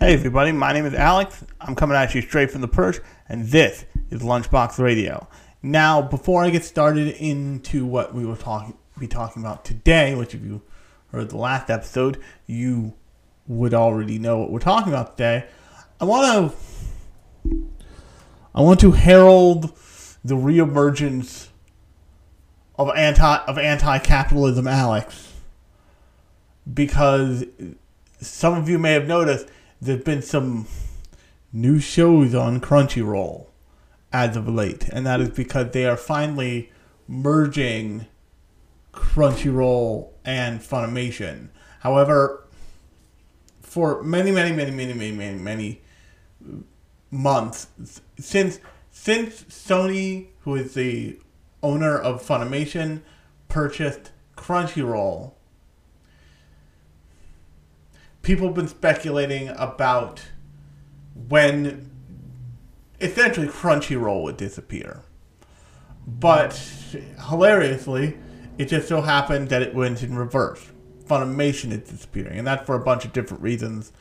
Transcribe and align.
Hey 0.00 0.14
everybody, 0.14 0.52
my 0.52 0.72
name 0.72 0.86
is 0.86 0.94
Alex. 0.94 1.42
I'm 1.60 1.74
coming 1.74 1.96
at 1.96 2.14
you 2.14 2.22
straight 2.22 2.52
from 2.52 2.60
the 2.60 2.68
perch, 2.68 3.00
and 3.28 3.46
this 3.46 3.84
is 4.10 4.22
Lunchbox 4.22 4.78
Radio. 4.78 5.26
Now, 5.60 6.00
before 6.00 6.44
I 6.44 6.50
get 6.50 6.62
started 6.62 7.16
into 7.16 7.84
what 7.84 8.14
we 8.14 8.24
will 8.24 8.36
talk 8.36 8.72
be 8.96 9.08
talking 9.08 9.42
about 9.42 9.64
today, 9.64 10.14
which 10.14 10.36
if 10.36 10.44
you 10.44 10.62
heard 11.10 11.30
the 11.30 11.36
last 11.36 11.68
episode, 11.68 12.20
you 12.46 12.94
would 13.48 13.74
already 13.74 14.20
know 14.20 14.38
what 14.38 14.52
we're 14.52 14.60
talking 14.60 14.92
about 14.92 15.16
today. 15.16 15.46
I 16.00 16.04
want 16.04 16.52
to 16.52 17.66
I 18.54 18.60
want 18.60 18.78
to 18.78 18.92
herald 18.92 19.76
the 20.24 20.36
reemergence 20.36 21.48
of 22.76 22.88
anti 22.94 23.36
of 23.46 23.58
anti-capitalism 23.58 24.68
Alex 24.68 25.32
because 26.72 27.46
some 28.20 28.54
of 28.54 28.68
you 28.68 28.78
may 28.78 28.92
have 28.92 29.08
noticed 29.08 29.48
there's 29.80 30.02
been 30.02 30.22
some 30.22 30.66
new 31.52 31.78
shows 31.78 32.34
on 32.34 32.60
Crunchyroll 32.60 33.46
as 34.12 34.36
of 34.36 34.48
late, 34.48 34.88
and 34.88 35.06
that 35.06 35.20
is 35.20 35.30
because 35.30 35.70
they 35.70 35.86
are 35.86 35.96
finally 35.96 36.72
merging 37.06 38.06
Crunchyroll 38.92 40.10
and 40.24 40.60
Funimation. 40.60 41.48
However, 41.80 42.46
for 43.60 44.02
many, 44.02 44.30
many, 44.30 44.54
many, 44.54 44.70
many, 44.70 44.92
many, 44.92 45.12
many, 45.12 45.38
many 45.38 45.82
months 47.10 47.68
since 48.18 48.60
since 48.90 49.44
Sony, 49.44 50.28
who 50.40 50.56
is 50.56 50.74
the 50.74 51.18
owner 51.62 51.96
of 51.96 52.22
Funimation, 52.22 53.02
purchased 53.48 54.10
Crunchyroll 54.36 55.34
people 58.28 58.46
have 58.46 58.54
been 58.54 58.68
speculating 58.68 59.48
about 59.56 60.20
when 61.28 61.90
essentially 63.00 63.46
Crunchyroll 63.46 64.22
would 64.22 64.36
disappear. 64.36 65.00
But 66.06 66.52
hilariously, 67.26 68.18
it 68.58 68.66
just 68.66 68.86
so 68.86 69.00
happened 69.00 69.48
that 69.48 69.62
it 69.62 69.74
went 69.74 70.02
in 70.02 70.14
reverse. 70.14 70.62
Funimation 71.06 71.72
is 71.72 71.88
disappearing, 71.88 72.36
and 72.36 72.46
that's 72.46 72.66
for 72.66 72.74
a 72.74 72.80
bunch 72.80 73.06
of 73.06 73.14
different 73.14 73.42
reasons. 73.42 73.94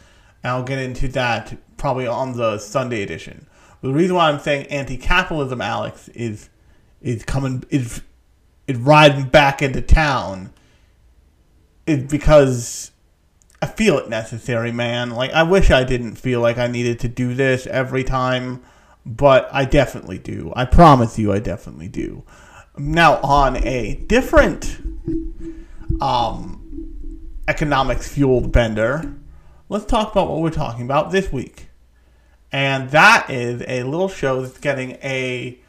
And 0.43 0.51
I'll 0.51 0.63
get 0.63 0.79
into 0.79 1.07
that 1.09 1.57
probably 1.77 2.05
on 2.05 2.35
the 2.35 2.57
Sunday 2.57 3.03
edition. 3.03 3.47
But 3.79 3.87
the 3.87 3.93
reason 3.93 4.17
why 4.17 4.29
I'm 4.29 4.39
saying 4.39 4.67
anti-capitalism, 4.67 5.61
Alex, 5.61 6.09
is 6.09 6.49
is 7.01 7.23
coming 7.23 7.63
is 7.69 8.01
is 8.67 8.75
riding 8.75 9.29
back 9.29 9.61
into 9.61 9.81
town 9.81 10.51
is 11.85 12.03
because 12.03 12.91
I 13.61 13.65
feel 13.65 13.97
it 13.97 14.09
necessary, 14.09 14.71
man. 14.71 15.11
Like 15.11 15.31
I 15.31 15.43
wish 15.43 15.71
I 15.71 15.83
didn't 15.83 16.15
feel 16.15 16.41
like 16.41 16.57
I 16.57 16.67
needed 16.67 16.99
to 16.99 17.07
do 17.07 17.33
this 17.33 17.65
every 17.67 18.03
time, 18.03 18.61
but 19.05 19.49
I 19.51 19.65
definitely 19.65 20.19
do. 20.19 20.53
I 20.55 20.65
promise 20.65 21.17
you 21.17 21.33
I 21.33 21.39
definitely 21.39 21.87
do. 21.87 22.23
Now 22.77 23.19
on 23.21 23.57
a 23.65 23.95
different 24.07 24.79
um 26.01 26.63
economics 27.47 28.07
fueled 28.07 28.51
bender, 28.51 29.15
let's 29.69 29.85
talk 29.85 30.11
about 30.11 30.29
what 30.29 30.39
we're 30.41 30.49
talking 30.51 30.83
about 30.83 31.11
this 31.11 31.31
week. 31.31 31.69
And 32.51 32.91
that 32.91 33.29
is 33.29 33.63
a 33.67 33.83
little 33.83 34.07
show 34.07 34.41
that's 34.41 34.59
getting 34.59 34.91
a 35.03 35.59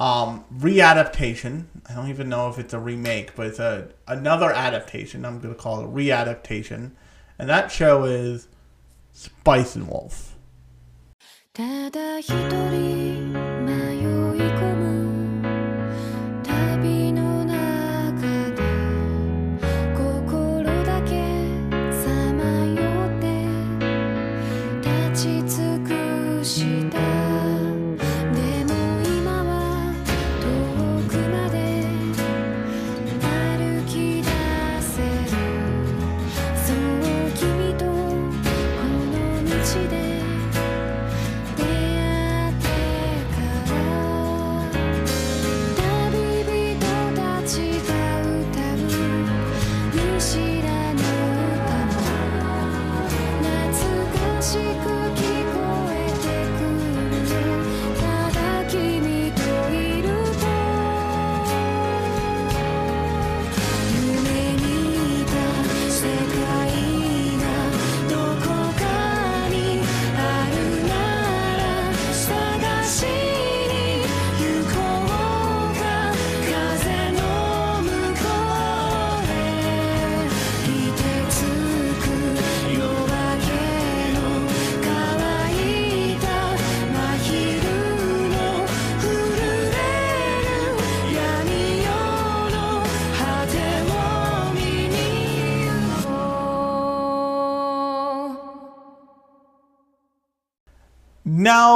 um, 0.00 0.44
readaptation. 0.56 1.66
I 1.88 1.94
don't 1.94 2.08
even 2.08 2.28
know 2.28 2.48
if 2.48 2.58
it's 2.58 2.72
a 2.72 2.80
remake, 2.80 3.36
but 3.36 3.46
it's 3.46 3.58
a 3.58 3.90
another 4.08 4.50
adaptation. 4.50 5.24
I'm 5.24 5.40
going 5.40 5.54
to 5.54 5.60
call 5.60 5.80
it 5.80 5.84
a 5.84 5.88
readaptation 5.88 6.92
and 7.40 7.48
that 7.48 7.72
show 7.72 8.04
is 8.04 8.48
Spice 9.12 9.74
and 9.74 9.88
Wolf. 9.88 10.36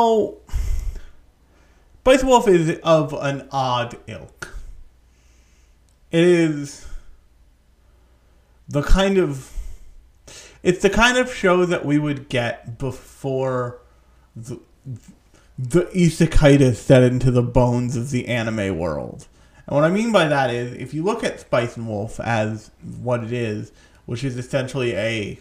Now, 0.04 0.34
Wolf 2.04 2.46
is 2.46 2.78
of 2.82 3.14
an 3.14 3.48
odd 3.50 3.96
ilk. 4.06 4.54
It 6.10 6.22
is 6.22 6.86
the 8.68 8.82
kind 8.82 9.16
of 9.16 9.50
it's 10.62 10.82
the 10.82 10.90
kind 10.90 11.16
of 11.16 11.32
show 11.32 11.64
that 11.66 11.84
we 11.84 11.98
would 11.98 12.28
get 12.28 12.78
before 12.78 13.80
the, 14.36 14.58
the 15.58 15.82
isekaitis 15.94 16.76
set 16.76 17.02
into 17.02 17.30
the 17.30 17.42
bones 17.42 17.96
of 17.96 18.10
the 18.10 18.28
anime 18.28 18.78
world. 18.78 19.26
And 19.66 19.74
what 19.74 19.84
I 19.84 19.90
mean 19.90 20.12
by 20.12 20.28
that 20.28 20.50
is, 20.50 20.74
if 20.74 20.92
you 20.92 21.02
look 21.02 21.24
at 21.24 21.40
Spice 21.40 21.76
and 21.76 21.88
Wolf 21.88 22.20
as 22.20 22.70
what 22.98 23.24
it 23.24 23.32
is, 23.32 23.72
which 24.04 24.22
is 24.22 24.36
essentially 24.36 24.94
a 24.94 25.38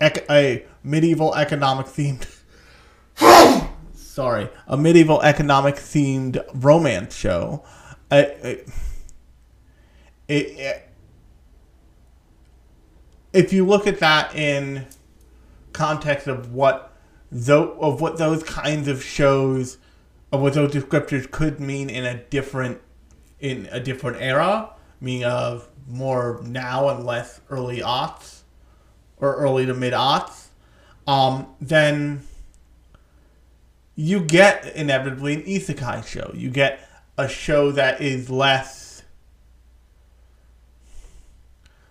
a 0.00 0.64
medieval 0.82 1.34
economic 1.34 1.86
themed 1.86 2.35
sorry, 3.94 4.48
a 4.66 4.76
medieval 4.76 5.22
economic 5.22 5.76
themed 5.76 6.42
romance 6.54 7.14
show. 7.14 7.64
I, 8.10 8.18
it, 8.18 8.68
it, 10.28 10.88
if 13.32 13.52
you 13.52 13.66
look 13.66 13.86
at 13.86 14.00
that 14.00 14.34
in 14.34 14.86
context 15.72 16.26
of 16.26 16.52
what 16.52 16.92
tho- 17.30 17.76
of 17.80 18.00
what 18.00 18.16
those 18.18 18.42
kinds 18.42 18.88
of 18.88 19.02
shows 19.02 19.78
of 20.32 20.40
what 20.40 20.54
those 20.54 20.72
descriptors 20.72 21.30
could 21.30 21.60
mean 21.60 21.90
in 21.90 22.04
a 22.04 22.14
different 22.14 22.80
in 23.38 23.68
a 23.70 23.78
different 23.78 24.16
era, 24.20 24.70
meaning 25.00 25.24
of 25.24 25.68
more 25.86 26.40
now 26.44 26.88
and 26.88 27.04
less 27.04 27.40
early 27.50 27.80
aughts 27.80 28.42
or 29.18 29.36
early 29.36 29.66
to 29.66 29.74
mid 29.74 29.92
aughts, 29.92 30.46
um, 31.06 31.46
then 31.60 32.22
you 33.96 34.20
get 34.20 34.76
inevitably 34.76 35.34
an 35.34 35.42
isekai 35.42 36.06
show. 36.06 36.30
You 36.34 36.50
get 36.50 36.86
a 37.16 37.26
show 37.26 37.72
that 37.72 38.02
is 38.02 38.28
less 38.28 39.02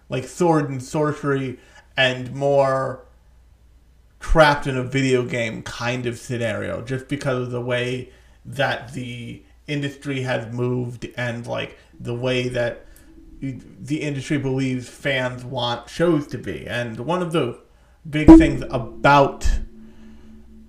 like 0.07 0.23
sword 0.25 0.69
and 0.69 0.81
sorcery 0.83 1.59
and 1.97 2.33
more 2.33 3.05
trapped 4.19 4.67
in 4.67 4.77
a 4.77 4.83
video 4.83 5.23
game 5.23 5.63
kind 5.63 6.05
of 6.05 6.17
scenario 6.19 6.81
just 6.81 7.07
because 7.07 7.43
of 7.43 7.51
the 7.51 7.61
way 7.61 8.11
that 8.45 8.93
the 8.93 9.41
industry 9.67 10.21
has 10.21 10.53
moved 10.53 11.07
and 11.17 11.47
like 11.47 11.77
the 11.99 12.13
way 12.13 12.47
that 12.47 12.85
the 13.41 14.01
industry 14.01 14.37
believes 14.37 14.87
fans 14.87 15.43
want 15.43 15.89
shows 15.89 16.27
to 16.27 16.37
be 16.37 16.67
and 16.67 16.99
one 16.99 17.21
of 17.21 17.31
the 17.31 17.59
big 18.07 18.27
things 18.27 18.63
about 18.69 19.47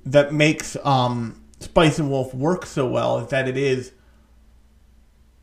that 0.06 0.32
makes 0.32 0.76
um, 0.84 1.42
Spice 1.60 1.98
and 1.98 2.10
Wolf 2.10 2.32
work 2.32 2.64
so 2.64 2.88
well 2.88 3.18
is 3.18 3.28
that 3.28 3.48
it 3.48 3.56
is 3.56 3.92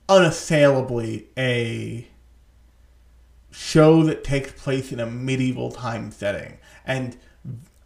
unassailably 0.09 1.27
a 1.37 2.07
show 3.51 4.03
that 4.03 4.23
takes 4.23 4.51
place 4.53 4.91
in 4.91 4.99
a 4.99 5.05
medieval 5.05 5.71
time 5.71 6.11
setting. 6.11 6.57
And 6.85 7.17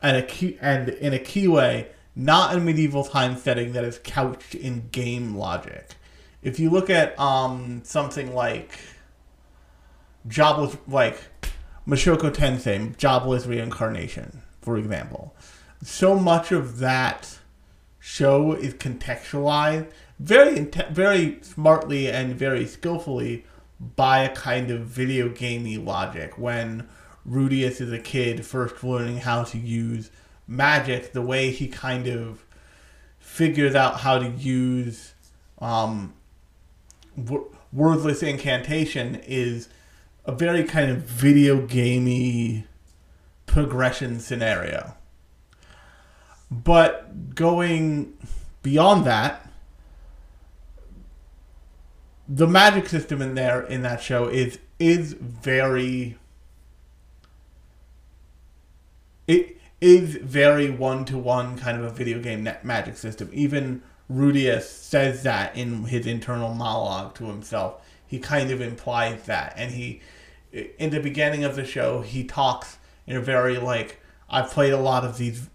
and 0.01 0.15
a 0.15 0.21
key, 0.21 0.57
and 0.61 0.89
in 0.89 1.13
a 1.13 1.19
key 1.19 1.47
way 1.47 1.89
not 2.15 2.55
a 2.55 2.59
medieval 2.59 3.03
time 3.03 3.37
setting 3.37 3.73
that 3.73 3.83
is 3.83 3.99
couched 4.03 4.55
in 4.55 4.89
game 4.91 5.35
logic. 5.35 5.91
If 6.41 6.59
you 6.59 6.69
look 6.69 6.89
at 6.89 7.19
um, 7.19 7.81
something 7.83 8.33
like 8.33 8.79
jobless 10.27 10.77
like 10.87 11.19
Mushoku 11.87 12.31
Tensei 12.31 12.95
jobless 12.97 13.45
reincarnation 13.45 14.41
for 14.61 14.77
example 14.77 15.33
so 15.81 16.15
much 16.15 16.51
of 16.51 16.79
that 16.79 17.39
show 17.99 18.53
is 18.53 18.73
contextualized 18.73 19.91
very 20.19 20.61
very 20.91 21.39
smartly 21.41 22.09
and 22.09 22.35
very 22.35 22.65
skillfully 22.65 23.45
by 23.95 24.19
a 24.19 24.35
kind 24.35 24.71
of 24.71 24.81
video 24.81 25.29
gamey 25.29 25.77
logic. 25.77 26.37
When 26.37 26.87
Rudeus 27.27 27.79
is 27.81 27.91
a 27.91 27.99
kid 27.99 28.45
first 28.45 28.83
learning 28.83 29.17
how 29.17 29.43
to 29.43 29.57
use 29.57 30.09
magic 30.47 31.11
the 31.11 31.21
way 31.21 31.51
he 31.51 31.67
kind 31.67 32.07
of 32.07 32.45
figures 33.19 33.75
out 33.75 33.99
how 33.99 34.17
to 34.17 34.29
use 34.29 35.13
um, 35.59 36.13
wordless 37.73 38.23
incantation 38.23 39.15
is 39.27 39.67
a 40.25 40.31
very 40.31 40.63
kind 40.63 40.89
of 40.89 40.99
video 40.99 41.61
gamey 41.65 42.65
progression 43.45 44.19
scenario 44.19 44.95
but 46.49 47.35
going 47.35 48.13
beyond 48.61 49.05
that 49.05 49.47
the 52.27 52.47
magic 52.47 52.87
system 52.87 53.21
in 53.21 53.35
there 53.35 53.61
in 53.61 53.81
that 53.83 54.01
show 54.01 54.27
is 54.27 54.59
is 54.79 55.13
very 55.13 56.17
it 59.27 59.57
is 59.79 60.15
very 60.15 60.69
one 60.69 61.05
to 61.05 61.17
one 61.17 61.57
kind 61.57 61.77
of 61.77 61.83
a 61.83 61.89
video 61.89 62.19
game 62.19 62.49
magic 62.63 62.97
system. 62.97 63.29
Even 63.33 63.81
Rudeus 64.09 64.63
says 64.63 65.23
that 65.23 65.55
in 65.55 65.85
his 65.85 66.07
internal 66.07 66.53
monologue 66.53 67.13
to 67.15 67.25
himself. 67.25 67.81
He 68.05 68.19
kind 68.19 68.51
of 68.51 68.61
implies 68.61 69.23
that, 69.23 69.53
and 69.57 69.71
he 69.71 70.01
in 70.51 70.91
the 70.91 71.01
beginning 71.01 71.43
of 71.43 71.55
the 71.55 71.65
show 71.65 72.01
he 72.01 72.23
talks 72.23 72.77
in 73.05 73.17
a 73.17 73.21
very 73.21 73.57
like 73.57 74.01
I've 74.29 74.49
played 74.49 74.73
a 74.73 74.79
lot 74.79 75.03
of 75.03 75.17
these 75.17 75.49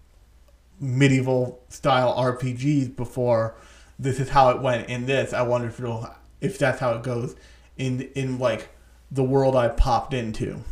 medieval 0.83 1.63
style 1.69 2.15
RPGs 2.15 2.95
before. 2.95 3.55
This 3.99 4.19
is 4.19 4.31
how 4.31 4.51
it 4.51 4.61
went 4.61 4.89
in 4.89 5.07
this. 5.07 5.33
I 5.33 5.43
wonder 5.43 5.69
if 5.69 5.79
it'll 5.79 6.11
if 6.41 6.59
that's 6.59 6.81
how 6.81 6.95
it 6.95 7.03
goes 7.03 7.37
in 7.79 8.03
in 8.15 8.39
like 8.39 8.69
the 9.11 9.23
world 9.23 9.55
I 9.55 9.69
popped 9.69 10.13
into. 10.13 10.65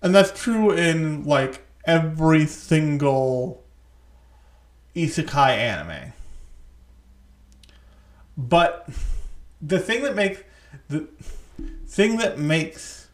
And 0.00 0.14
that's 0.14 0.40
true 0.40 0.70
in 0.70 1.24
like 1.24 1.66
every 1.84 2.46
single 2.46 3.64
isekai 4.94 5.50
anime. 5.50 6.12
But 8.36 8.88
the 9.60 9.78
thing 9.78 10.02
that 10.02 10.14
makes 10.14 10.42
the 10.88 11.08
thing 11.86 12.18
that 12.18 12.38
makes 12.38 13.08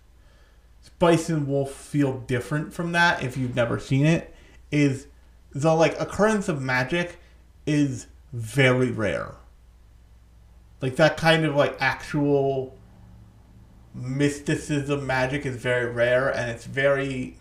Spice 0.82 1.28
and 1.28 1.48
Wolf 1.48 1.72
feel 1.72 2.20
different 2.20 2.72
from 2.72 2.92
that 2.92 3.22
if 3.22 3.36
you've 3.36 3.56
never 3.56 3.78
seen 3.78 4.06
it 4.06 4.34
is 4.70 5.06
the 5.60 5.74
like 5.74 5.98
occurrence 5.98 6.48
of 6.48 6.60
magic 6.60 7.18
is 7.66 8.08
very 8.32 8.90
rare. 8.90 9.34
Like 10.82 10.96
that 10.96 11.16
kind 11.16 11.44
of 11.46 11.54
like 11.54 11.76
actual 11.80 12.76
mysticism 13.94 15.06
magic 15.06 15.46
is 15.46 15.56
very 15.56 15.90
rare 15.90 16.28
and 16.28 16.50
it's 16.50 16.66
very 16.66 17.38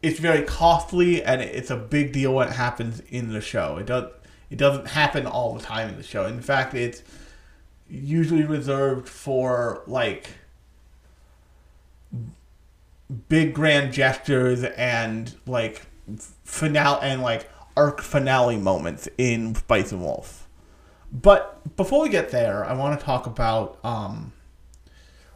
it's 0.00 0.18
very 0.18 0.42
costly 0.42 1.22
and 1.22 1.42
it's 1.42 1.70
a 1.70 1.76
big 1.76 2.12
deal 2.12 2.32
when 2.32 2.48
it 2.48 2.54
happens 2.54 3.00
in 3.10 3.32
the 3.32 3.42
show. 3.42 3.76
It 3.76 3.86
does 3.86 4.10
it 4.48 4.56
doesn't 4.56 4.88
happen 4.88 5.26
all 5.26 5.54
the 5.54 5.62
time 5.62 5.90
in 5.90 5.96
the 5.96 6.02
show. 6.02 6.24
In 6.24 6.40
fact, 6.40 6.72
it's 6.72 7.02
usually 7.90 8.44
reserved 8.44 9.06
for 9.06 9.82
like 9.86 10.30
big 13.28 13.54
grand 13.54 13.92
gestures 13.92 14.64
and 14.64 15.34
like 15.46 15.82
finale 16.44 16.98
and 17.02 17.22
like 17.22 17.50
arc 17.76 18.00
finale 18.00 18.56
moments 18.56 19.08
in 19.18 19.54
and 19.54 20.02
Wolf. 20.02 20.48
But 21.10 21.76
before 21.76 22.02
we 22.02 22.08
get 22.08 22.30
there, 22.30 22.64
I 22.64 22.74
want 22.74 22.98
to 22.98 23.06
talk 23.06 23.26
about 23.26 23.78
um, 23.82 24.32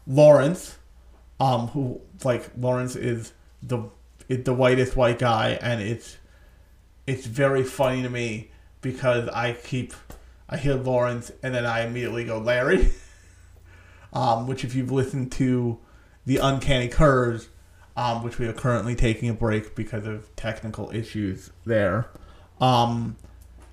Lawrence, 0.07 0.77
um, 1.41 1.69
who 1.69 2.01
like 2.25 2.51
Lawrence 2.59 2.97
is 2.97 3.33
the 3.63 3.85
is 4.29 4.45
the 4.45 4.53
whitest 4.53 4.97
white 4.97 5.19
guy, 5.19 5.59
and 5.61 5.81
it's 5.81 6.19
it's 7.07 7.27
very 7.27 7.63
funny 7.63 8.03
to 8.03 8.11
me 8.11 8.51
because 8.83 9.29
I 9.29 9.53
keep 9.55 9.95
I 10.49 10.59
hear 10.59 10.75
Lawrence 10.75 11.33
and 11.43 11.55
then 11.55 11.65
I 11.65 11.87
immediately 11.87 12.25
go 12.25 12.39
Larry, 12.39 12.93
um, 14.13 14.47
which 14.47 14.65
if 14.65 14.75
you've 14.75 14.93
listened 14.93 15.33
to 15.33 15.79
the 16.27 16.37
Uncanny 16.37 16.89
Curves, 16.89 17.49
um, 17.97 18.23
which 18.23 18.39
we 18.39 18.47
are 18.47 18.53
currently 18.53 18.95
taking 18.95 19.29
a 19.29 19.35
break 19.35 19.75
because 19.75 20.07
of 20.07 20.35
technical 20.37 20.91
issues 20.95 21.51
there. 21.65 22.09
Um, 22.61 23.17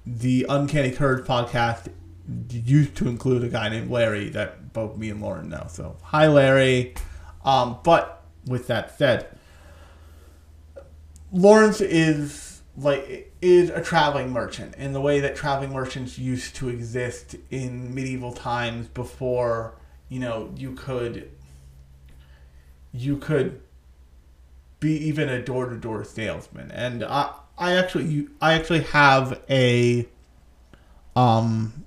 the 0.06 0.46
Uncanny 0.50 0.92
Curves 0.92 1.28
podcast 1.28 1.90
used 2.50 2.96
to 2.96 3.08
include 3.08 3.44
a 3.44 3.50
guy 3.50 3.70
named 3.70 3.90
Larry 3.90 4.30
that 4.30 4.74
both 4.74 4.98
me 4.98 5.10
and 5.10 5.22
Lauren 5.22 5.50
know. 5.50 5.68
So, 5.70 5.98
hi, 6.02 6.28
Larry. 6.28 6.96
Um, 7.44 7.78
but 7.84 8.24
with 8.46 8.68
that 8.68 8.98
said, 8.98 9.28
Lawrence 11.32 11.82
is 11.82 12.62
like 12.78 13.34
is 13.42 13.70
a 13.70 13.82
traveling 13.82 14.32
merchant 14.32 14.76
in 14.76 14.94
the 14.94 15.02
way 15.02 15.20
that 15.20 15.36
traveling 15.36 15.72
merchants 15.72 16.18
used 16.18 16.56
to 16.56 16.70
exist 16.70 17.36
in 17.52 17.94
medieval 17.94 18.32
times 18.32 18.88
before 18.88 19.76
you 20.08 20.20
know 20.20 20.52
you 20.56 20.74
could 20.74 21.30
you 22.92 23.18
could 23.18 23.62
be 24.80 24.92
even 25.08 25.30
a 25.30 25.42
door 25.42 25.70
to 25.70 25.78
door 25.78 26.04
salesman. 26.04 26.72
And 26.72 27.04
I 27.04 27.34
I 27.58 27.74
actually 27.74 28.28
I 28.42 28.54
actually 28.54 28.82
have 28.82 29.42
a 29.50 30.08
um 31.16 31.86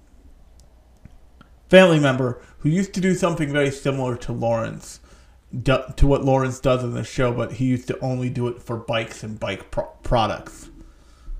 family 1.68 1.98
member 1.98 2.40
who 2.58 2.68
used 2.68 2.92
to 2.94 3.00
do 3.00 3.14
something 3.14 3.50
very 3.50 3.70
similar 3.70 4.16
to 4.16 4.32
Lawrence 4.32 5.00
to 5.64 6.06
what 6.06 6.24
Lawrence 6.24 6.60
does 6.60 6.82
in 6.82 6.94
the 6.94 7.04
show, 7.04 7.32
but 7.32 7.52
he 7.52 7.66
used 7.66 7.86
to 7.88 7.98
only 8.00 8.30
do 8.30 8.48
it 8.48 8.62
for 8.62 8.76
bikes 8.76 9.22
and 9.22 9.38
bike 9.38 9.70
pro- 9.70 9.90
products, 10.02 10.70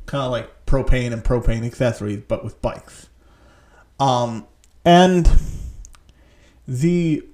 kind 0.06 0.24
of 0.24 0.30
like 0.30 0.66
propane 0.66 1.12
and 1.12 1.24
propane 1.24 1.64
accessories, 1.64 2.20
but 2.28 2.44
with 2.44 2.60
bikes. 2.60 3.08
Um, 3.98 4.46
and 4.84 5.30
the 6.68 7.24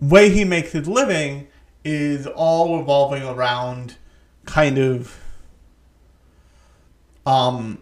way 0.00 0.30
he 0.30 0.44
makes 0.44 0.72
his 0.72 0.86
living 0.86 1.48
is 1.84 2.26
all 2.26 2.78
revolving 2.78 3.22
around 3.22 3.96
kind 4.44 4.78
of 4.78 5.16
um 7.26 7.78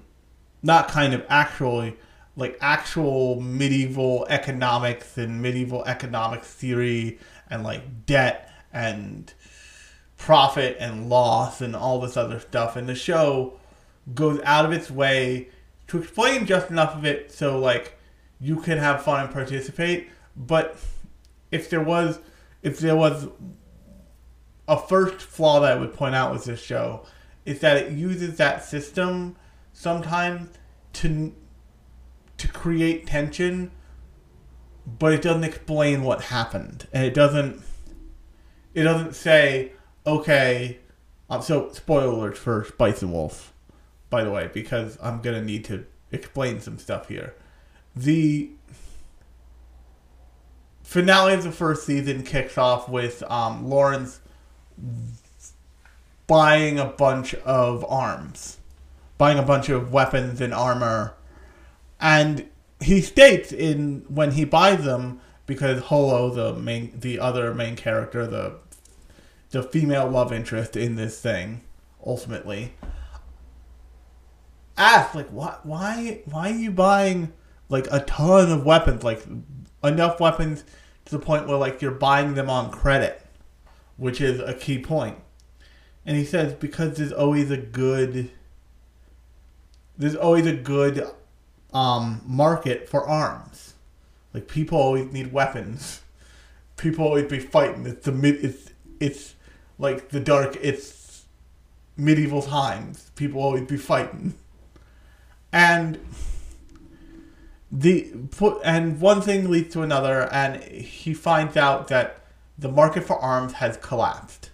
not 0.62 0.88
kind 0.88 1.14
of 1.14 1.24
actually 1.28 1.96
like 2.36 2.56
actual 2.60 3.40
medieval 3.40 4.26
economics 4.28 5.18
and 5.18 5.42
medieval 5.42 5.84
economic 5.84 6.42
theory 6.42 7.18
and 7.48 7.62
like 7.62 8.06
debt 8.06 8.50
and 8.72 9.34
profit 10.16 10.76
and 10.78 11.08
loss 11.08 11.60
and 11.60 11.74
all 11.74 12.00
this 12.00 12.16
other 12.16 12.38
stuff. 12.38 12.76
And 12.76 12.88
the 12.88 12.94
show 12.94 13.58
goes 14.14 14.40
out 14.44 14.64
of 14.64 14.72
its 14.72 14.90
way 14.90 15.48
to 15.88 15.98
explain 15.98 16.46
just 16.46 16.70
enough 16.70 16.94
of 16.94 17.04
it 17.04 17.32
so 17.32 17.58
like 17.58 17.98
you 18.40 18.56
can 18.56 18.78
have 18.78 19.02
fun 19.02 19.24
and 19.24 19.32
participate. 19.32 20.08
But 20.36 20.78
if 21.50 21.68
there 21.68 21.82
was 21.82 22.20
if 22.62 22.78
there 22.78 22.96
was 22.96 23.28
a 24.70 24.78
first 24.78 25.16
flaw 25.16 25.58
that 25.60 25.72
I 25.72 25.74
would 25.74 25.92
point 25.92 26.14
out 26.14 26.32
with 26.32 26.44
this 26.44 26.62
show 26.62 27.04
is 27.44 27.58
that 27.58 27.76
it 27.76 27.90
uses 27.90 28.36
that 28.36 28.64
system 28.64 29.36
sometimes 29.72 30.48
to 30.94 31.34
to 32.36 32.48
create 32.48 33.06
tension, 33.06 33.72
but 34.86 35.12
it 35.12 35.22
doesn't 35.22 35.42
explain 35.42 36.04
what 36.04 36.22
happened, 36.22 36.86
and 36.92 37.04
it 37.04 37.14
doesn't 37.14 37.60
it 38.72 38.84
doesn't 38.84 39.16
say 39.16 39.72
okay. 40.06 40.78
Um, 41.28 41.42
so 41.42 41.70
spoiler 41.72 42.06
alert 42.06 42.38
for 42.38 42.64
Spice 42.64 43.02
and 43.02 43.12
Wolf, 43.12 43.52
by 44.08 44.22
the 44.22 44.30
way, 44.30 44.50
because 44.54 44.96
I'm 45.02 45.20
gonna 45.20 45.42
need 45.42 45.64
to 45.64 45.84
explain 46.12 46.60
some 46.60 46.78
stuff 46.78 47.08
here. 47.08 47.34
The 47.96 48.50
finale 50.84 51.34
of 51.34 51.42
the 51.42 51.50
first 51.50 51.84
season 51.84 52.22
kicks 52.22 52.56
off 52.56 52.88
with 52.88 53.24
um, 53.24 53.68
Lawrence 53.68 54.20
buying 56.26 56.78
a 56.78 56.86
bunch 56.86 57.34
of 57.34 57.84
arms, 57.88 58.58
buying 59.18 59.38
a 59.38 59.42
bunch 59.42 59.68
of 59.68 59.92
weapons 59.92 60.40
and 60.40 60.54
armor, 60.54 61.14
and 62.00 62.48
he 62.80 63.00
states 63.00 63.52
in 63.52 64.04
when 64.08 64.32
he 64.32 64.44
buys 64.44 64.84
them 64.84 65.20
because 65.46 65.80
Holo, 65.82 66.30
the 66.30 66.54
main, 66.54 66.92
the 66.98 67.18
other 67.18 67.52
main 67.52 67.76
character, 67.76 68.26
the 68.26 68.58
the 69.50 69.62
female 69.62 70.08
love 70.08 70.32
interest 70.32 70.76
in 70.76 70.94
this 70.94 71.20
thing, 71.20 71.62
ultimately, 72.06 72.74
asks 74.76 75.14
like, 75.14 75.28
why, 75.28 75.56
why, 75.62 76.20
why 76.24 76.50
are 76.50 76.56
you 76.56 76.70
buying 76.70 77.32
like 77.68 77.86
a 77.90 78.00
ton 78.00 78.50
of 78.50 78.64
weapons, 78.64 79.02
like 79.02 79.24
enough 79.82 80.20
weapons 80.20 80.64
to 81.04 81.12
the 81.12 81.18
point 81.18 81.46
where 81.46 81.56
like 81.56 81.82
you're 81.82 81.90
buying 81.90 82.34
them 82.34 82.48
on 82.48 82.70
credit, 82.70 83.24
which 84.00 84.18
is 84.18 84.40
a 84.40 84.54
key 84.54 84.78
point. 84.78 85.18
And 86.06 86.16
he 86.16 86.24
says 86.24 86.54
because 86.54 86.96
there's 86.96 87.12
always 87.12 87.50
a 87.50 87.58
good, 87.58 88.30
there's 89.98 90.16
always 90.16 90.46
a 90.46 90.54
good 90.54 91.06
um, 91.74 92.22
market 92.26 92.88
for 92.88 93.06
arms. 93.06 93.74
Like 94.32 94.48
people 94.48 94.78
always 94.78 95.12
need 95.12 95.32
weapons. 95.32 96.00
People 96.78 97.04
always 97.04 97.26
be 97.26 97.38
fighting. 97.38 97.84
It's 97.84 98.06
the 98.06 98.12
mid. 98.12 98.42
It's 98.42 98.70
it's 99.00 99.34
like 99.78 100.08
the 100.08 100.20
dark. 100.20 100.56
It's 100.62 101.26
medieval 101.94 102.40
times. 102.40 103.10
People 103.16 103.42
always 103.42 103.66
be 103.66 103.76
fighting. 103.76 104.32
And 105.52 105.98
the 107.70 108.10
and 108.64 108.98
one 108.98 109.20
thing 109.20 109.50
leads 109.50 109.74
to 109.74 109.82
another, 109.82 110.22
and 110.32 110.62
he 110.62 111.12
finds 111.12 111.54
out 111.58 111.88
that 111.88 112.19
the 112.60 112.70
market 112.70 113.04
for 113.04 113.18
arms 113.18 113.54
has 113.54 113.78
collapsed. 113.78 114.50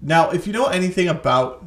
Now, 0.00 0.30
if 0.30 0.46
you 0.46 0.52
know 0.52 0.66
anything 0.66 1.08
about 1.08 1.64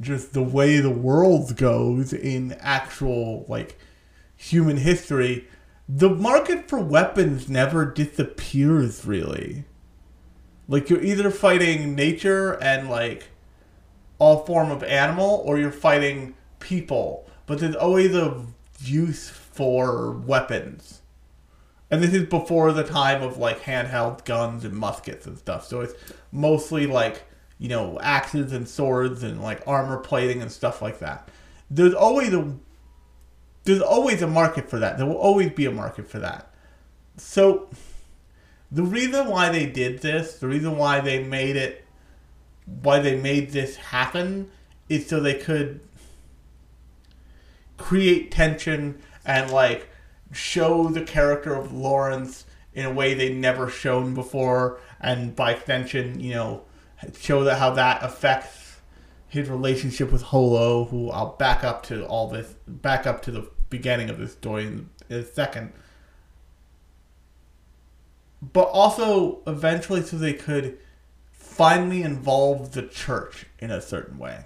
just 0.00 0.32
the 0.32 0.42
way 0.42 0.78
the 0.78 0.90
world 0.90 1.56
goes 1.56 2.12
in 2.12 2.52
actual 2.60 3.44
like 3.48 3.78
human 4.34 4.78
history, 4.78 5.46
the 5.88 6.08
market 6.08 6.68
for 6.68 6.78
weapons 6.78 7.48
never 7.50 7.84
disappears 7.84 9.04
really. 9.04 9.64
Like 10.68 10.88
you're 10.88 11.02
either 11.02 11.30
fighting 11.30 11.94
nature 11.94 12.52
and 12.62 12.88
like 12.88 13.28
all 14.18 14.44
form 14.46 14.70
of 14.70 14.82
animal 14.82 15.42
or 15.44 15.58
you're 15.58 15.70
fighting 15.70 16.34
people, 16.60 17.28
but 17.46 17.58
there's 17.58 17.76
always 17.76 18.14
a 18.14 18.46
use 18.80 19.28
for 19.28 20.12
weapons. 20.12 20.97
And 21.90 22.02
this 22.02 22.12
is 22.12 22.24
before 22.24 22.72
the 22.72 22.84
time 22.84 23.22
of 23.22 23.38
like 23.38 23.62
handheld 23.62 24.24
guns 24.24 24.64
and 24.64 24.74
muskets 24.74 25.26
and 25.26 25.38
stuff. 25.38 25.66
So 25.66 25.80
it's 25.80 25.94
mostly 26.32 26.86
like 26.86 27.24
you 27.58 27.68
know, 27.68 27.98
axes 28.00 28.52
and 28.52 28.68
swords 28.68 29.22
and 29.22 29.42
like 29.42 29.66
armor 29.66 29.98
plating 29.98 30.40
and 30.40 30.50
stuff 30.50 30.80
like 30.80 31.00
that. 31.00 31.28
There's 31.70 31.94
always 31.94 32.32
a 32.32 32.54
there's 33.64 33.82
always 33.82 34.22
a 34.22 34.26
market 34.26 34.70
for 34.70 34.78
that. 34.78 34.96
There 34.96 35.06
will 35.06 35.16
always 35.16 35.50
be 35.50 35.66
a 35.66 35.70
market 35.70 36.08
for 36.08 36.20
that. 36.20 36.50
So 37.16 37.68
the 38.70 38.84
reason 38.84 39.26
why 39.26 39.50
they 39.50 39.66
did 39.66 40.00
this, 40.00 40.36
the 40.36 40.48
reason 40.48 40.78
why 40.78 41.00
they 41.00 41.22
made 41.22 41.56
it 41.56 41.84
why 42.82 43.00
they 43.00 43.16
made 43.16 43.50
this 43.50 43.76
happen 43.76 44.50
is 44.88 45.08
so 45.08 45.20
they 45.20 45.34
could 45.34 45.80
create 47.76 48.30
tension 48.30 49.00
and 49.24 49.50
like 49.50 49.87
show 50.32 50.88
the 50.88 51.02
character 51.02 51.54
of 51.54 51.72
Lawrence 51.72 52.44
in 52.74 52.84
a 52.84 52.92
way 52.92 53.14
they'd 53.14 53.36
never 53.36 53.68
shown 53.68 54.14
before 54.14 54.78
and 55.00 55.34
by 55.34 55.52
extension, 55.52 56.20
you 56.20 56.34
know, 56.34 56.62
show 57.18 57.44
that 57.44 57.58
how 57.58 57.70
that 57.70 58.02
affects 58.02 58.80
his 59.28 59.48
relationship 59.48 60.10
with 60.10 60.22
Holo, 60.22 60.84
who 60.84 61.10
I'll 61.10 61.36
back 61.36 61.64
up 61.64 61.82
to 61.84 62.06
all 62.06 62.28
this, 62.28 62.54
back 62.66 63.06
up 63.06 63.22
to 63.22 63.30
the 63.30 63.48
beginning 63.70 64.10
of 64.10 64.18
this 64.18 64.32
story 64.32 64.66
in, 64.66 64.88
in 65.08 65.18
a 65.18 65.24
second. 65.24 65.72
But 68.40 68.68
also, 68.68 69.42
eventually, 69.46 70.02
so 70.02 70.16
they 70.16 70.32
could 70.32 70.78
finally 71.32 72.02
involve 72.02 72.72
the 72.72 72.82
church 72.82 73.46
in 73.58 73.70
a 73.70 73.82
certain 73.82 74.18
way. 74.18 74.44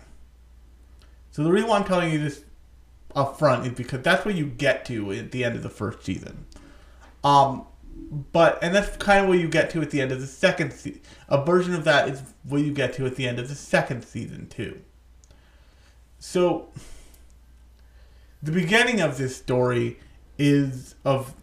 So 1.30 1.44
the 1.44 1.52
reason 1.52 1.68
why 1.68 1.78
I'm 1.78 1.84
telling 1.84 2.12
you 2.12 2.18
this 2.18 2.44
up 3.14 3.38
front 3.38 3.66
is 3.66 3.72
because 3.72 4.02
that's 4.02 4.24
where 4.24 4.34
you 4.34 4.46
get 4.46 4.84
to 4.86 5.12
at 5.12 5.32
the 5.32 5.44
end 5.44 5.56
of 5.56 5.62
the 5.62 5.70
first 5.70 6.04
season. 6.04 6.46
Um, 7.24 7.66
but 8.32 8.58
and 8.62 8.74
that's 8.74 8.96
kind 8.96 9.22
of 9.22 9.28
where 9.28 9.38
you 9.38 9.48
get 9.48 9.70
to 9.70 9.82
at 9.82 9.90
the 9.90 10.00
end 10.00 10.12
of 10.12 10.20
the 10.20 10.26
second 10.26 10.72
season. 10.72 11.00
A 11.28 11.44
version 11.44 11.74
of 11.74 11.84
that 11.84 12.08
is 12.08 12.22
where 12.44 12.60
you 12.60 12.72
get 12.72 12.94
to 12.94 13.06
at 13.06 13.16
the 13.16 13.26
end 13.26 13.38
of 13.38 13.48
the 13.48 13.54
second 13.54 14.04
season 14.04 14.48
too. 14.48 14.80
So 16.18 16.68
the 18.42 18.52
beginning 18.52 19.00
of 19.00 19.18
this 19.18 19.36
story 19.36 19.98
is 20.38 20.94
of 21.04 21.34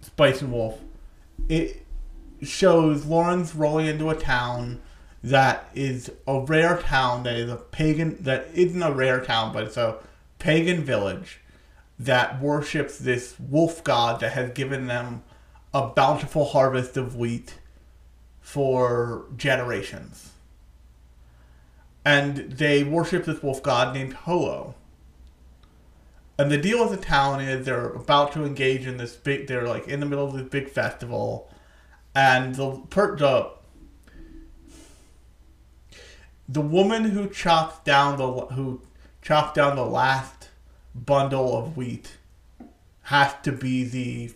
Spice 0.00 0.42
and 0.42 0.52
Wolf. 0.52 0.80
It 1.48 1.84
shows 2.42 3.04
Lawrence 3.04 3.54
rolling 3.54 3.86
into 3.86 4.10
a 4.10 4.16
town 4.16 4.80
that 5.22 5.70
is 5.74 6.10
a 6.26 6.40
rare 6.40 6.78
town 6.78 7.22
that 7.22 7.34
is 7.34 7.50
a 7.50 7.56
pagan 7.56 8.22
that 8.22 8.48
isn't 8.54 8.82
a 8.82 8.92
rare 8.92 9.24
town, 9.24 9.52
but 9.52 9.64
it's 9.64 9.76
a 9.76 9.96
pagan 10.44 10.84
village 10.84 11.40
that 11.98 12.38
worships 12.38 12.98
this 12.98 13.34
wolf 13.40 13.82
god 13.82 14.20
that 14.20 14.32
has 14.32 14.50
given 14.50 14.88
them 14.88 15.22
a 15.72 15.86
bountiful 15.88 16.44
harvest 16.44 16.98
of 16.98 17.16
wheat 17.16 17.54
for 18.42 19.24
generations. 19.38 20.32
And 22.04 22.36
they 22.36 22.84
worship 22.84 23.24
this 23.24 23.42
wolf 23.42 23.62
god 23.62 23.94
named 23.94 24.12
Holo. 24.12 24.74
And 26.36 26.50
the 26.50 26.58
deal 26.58 26.86
with 26.86 27.00
the 27.00 27.06
town 27.06 27.40
is 27.40 27.64
they're 27.64 27.88
about 27.88 28.32
to 28.32 28.44
engage 28.44 28.86
in 28.86 28.98
this 28.98 29.16
big, 29.16 29.46
they're 29.46 29.66
like 29.66 29.88
in 29.88 30.00
the 30.00 30.06
middle 30.06 30.26
of 30.26 30.34
this 30.34 30.50
big 30.50 30.68
festival. 30.68 31.48
And 32.14 32.54
the, 32.56 32.82
per, 32.90 33.16
the, 33.16 33.50
the 36.46 36.60
woman 36.60 37.04
who 37.04 37.30
chopped 37.30 37.86
down 37.86 38.18
the, 38.18 38.28
who 38.54 38.82
chopped 39.24 39.54
down 39.54 39.74
the 39.74 39.86
last 39.86 40.33
bundle 40.94 41.56
of 41.56 41.76
wheat 41.76 42.16
has 43.02 43.34
to 43.42 43.52
be 43.52 43.84
the 43.84 44.32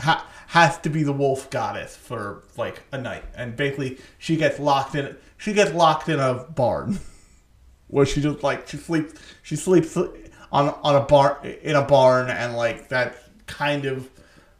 ha- 0.00 0.26
has 0.48 0.78
to 0.78 0.90
be 0.90 1.02
the 1.02 1.12
wolf 1.12 1.50
goddess 1.50 1.96
for 1.96 2.42
like 2.56 2.82
a 2.92 2.98
night, 2.98 3.24
and 3.34 3.56
basically 3.56 3.98
she 4.18 4.36
gets 4.36 4.58
locked 4.58 4.94
in. 4.94 5.16
She 5.36 5.52
gets 5.52 5.72
locked 5.72 6.08
in 6.08 6.20
a 6.20 6.34
barn 6.34 6.98
where 7.88 8.06
she 8.06 8.20
just 8.20 8.42
like 8.42 8.68
she 8.68 8.76
sleeps. 8.76 9.14
She 9.42 9.56
sleeps 9.56 9.96
on 9.96 10.68
on 10.82 10.96
a 10.96 11.02
bar 11.02 11.40
in 11.44 11.76
a 11.76 11.82
barn, 11.82 12.30
and 12.30 12.56
like 12.56 12.88
that's 12.88 13.18
kind 13.46 13.84
of 13.84 14.08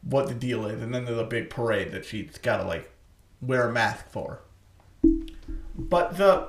what 0.03 0.29
the 0.29 0.35
deal 0.35 0.67
is. 0.67 0.81
And 0.83 0.95
then 0.95 1.05
there's 1.05 1.19
a 1.19 1.25
big 1.25 1.51
parade 1.51 1.93
that 1.93 2.05
she's 2.05 2.39
got 2.39 2.59
to 2.59 2.65
like 2.65 2.91
wear 3.41 3.69
a 3.69 3.73
mask 3.73 4.09
for. 4.11 4.41
But 5.77 6.17
the 6.17 6.49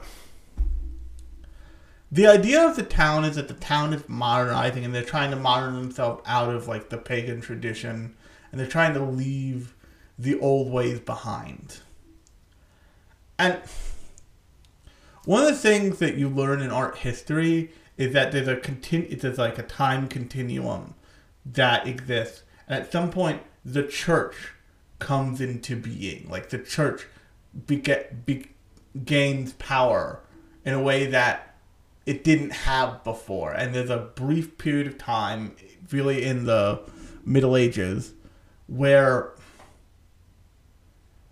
the 2.11 2.27
idea 2.27 2.61
of 2.67 2.75
the 2.75 2.83
town 2.83 3.23
is 3.23 3.37
that 3.37 3.47
the 3.47 3.53
town 3.53 3.93
is 3.93 4.07
modernizing 4.09 4.83
and 4.83 4.93
they're 4.93 5.03
trying 5.03 5.31
to 5.31 5.37
modern 5.37 5.75
themselves 5.75 6.21
out 6.25 6.53
of 6.53 6.67
like 6.67 6.89
the 6.89 6.97
pagan 6.97 7.39
tradition 7.39 8.15
and 8.51 8.59
they're 8.59 8.67
trying 8.67 8.93
to 8.93 9.03
leave 9.03 9.73
the 10.19 10.37
old 10.39 10.69
ways 10.69 10.99
behind. 10.99 11.79
And 13.39 13.61
one 15.25 15.41
of 15.43 15.47
the 15.47 15.55
things 15.55 15.99
that 15.99 16.15
you 16.15 16.27
learn 16.27 16.61
in 16.61 16.69
art 16.69 16.97
history 16.97 17.71
is 17.97 18.13
that 18.13 18.31
there's 18.31 18.47
a 18.47 18.55
continu- 18.55 19.19
there's 19.19 19.37
like 19.37 19.57
a 19.57 19.63
time 19.63 20.07
continuum 20.07 20.95
that 21.45 21.87
exists, 21.87 22.43
and 22.67 22.83
at 22.83 22.91
some 22.91 23.09
point 23.09 23.41
the 23.63 23.83
church 23.83 24.53
comes 24.99 25.39
into 25.41 25.75
being. 25.75 26.27
Like 26.29 26.49
the 26.49 26.57
church 26.57 27.07
beget, 27.67 28.25
be, 28.25 28.47
gains 29.05 29.53
power 29.53 30.21
in 30.65 30.73
a 30.73 30.81
way 30.81 31.05
that 31.07 31.50
it 32.05 32.23
didn't 32.23 32.51
have 32.51 33.03
before, 33.03 33.51
and 33.51 33.73
there's 33.75 33.89
a 33.89 34.09
brief 34.15 34.57
period 34.57 34.87
of 34.87 34.97
time, 34.97 35.55
really 35.91 36.23
in 36.23 36.45
the 36.45 36.81
Middle 37.25 37.55
Ages, 37.55 38.13
where 38.67 39.33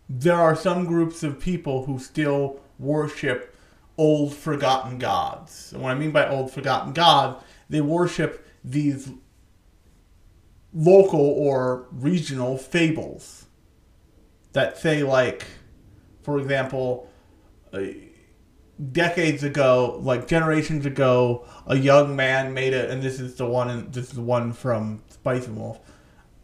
there 0.08 0.36
are 0.36 0.56
some 0.56 0.86
groups 0.86 1.24
of 1.24 1.40
people 1.40 1.86
who 1.86 2.00
still 2.00 2.60
worship 2.78 3.56
old 3.98 4.34
forgotten 4.34 4.98
gods. 4.98 5.74
And 5.74 5.84
what 5.84 5.92
I 5.92 5.96
mean 5.96 6.12
by 6.12 6.28
old 6.28 6.52
forgotten 6.52 6.94
gods, 6.94 7.44
they 7.70 7.82
worship 7.82 8.48
these 8.64 9.10
local 10.74 11.20
or 11.20 11.88
regional 11.92 12.58
fables 12.58 13.46
that 14.54 14.78
say, 14.78 15.04
like, 15.04 15.46
for 16.22 16.40
example, 16.40 17.10
uh, 17.74 17.82
decades 18.91 19.43
ago, 19.43 20.00
like 20.01 20.27
generations 20.27 20.86
ago, 20.86 21.45
a 21.67 21.77
young 21.77 22.15
man 22.15 22.53
made 22.53 22.74
it, 22.74 22.89
and 22.89 23.01
this 23.01 23.19
is 23.19 23.36
the 23.36 23.45
one, 23.45 23.91
this 23.91 24.09
is 24.09 24.13
the 24.13 24.21
one 24.21 24.53
from 24.53 25.01
Spice 25.09 25.48
and 25.48 25.57
Wolf 25.57 25.79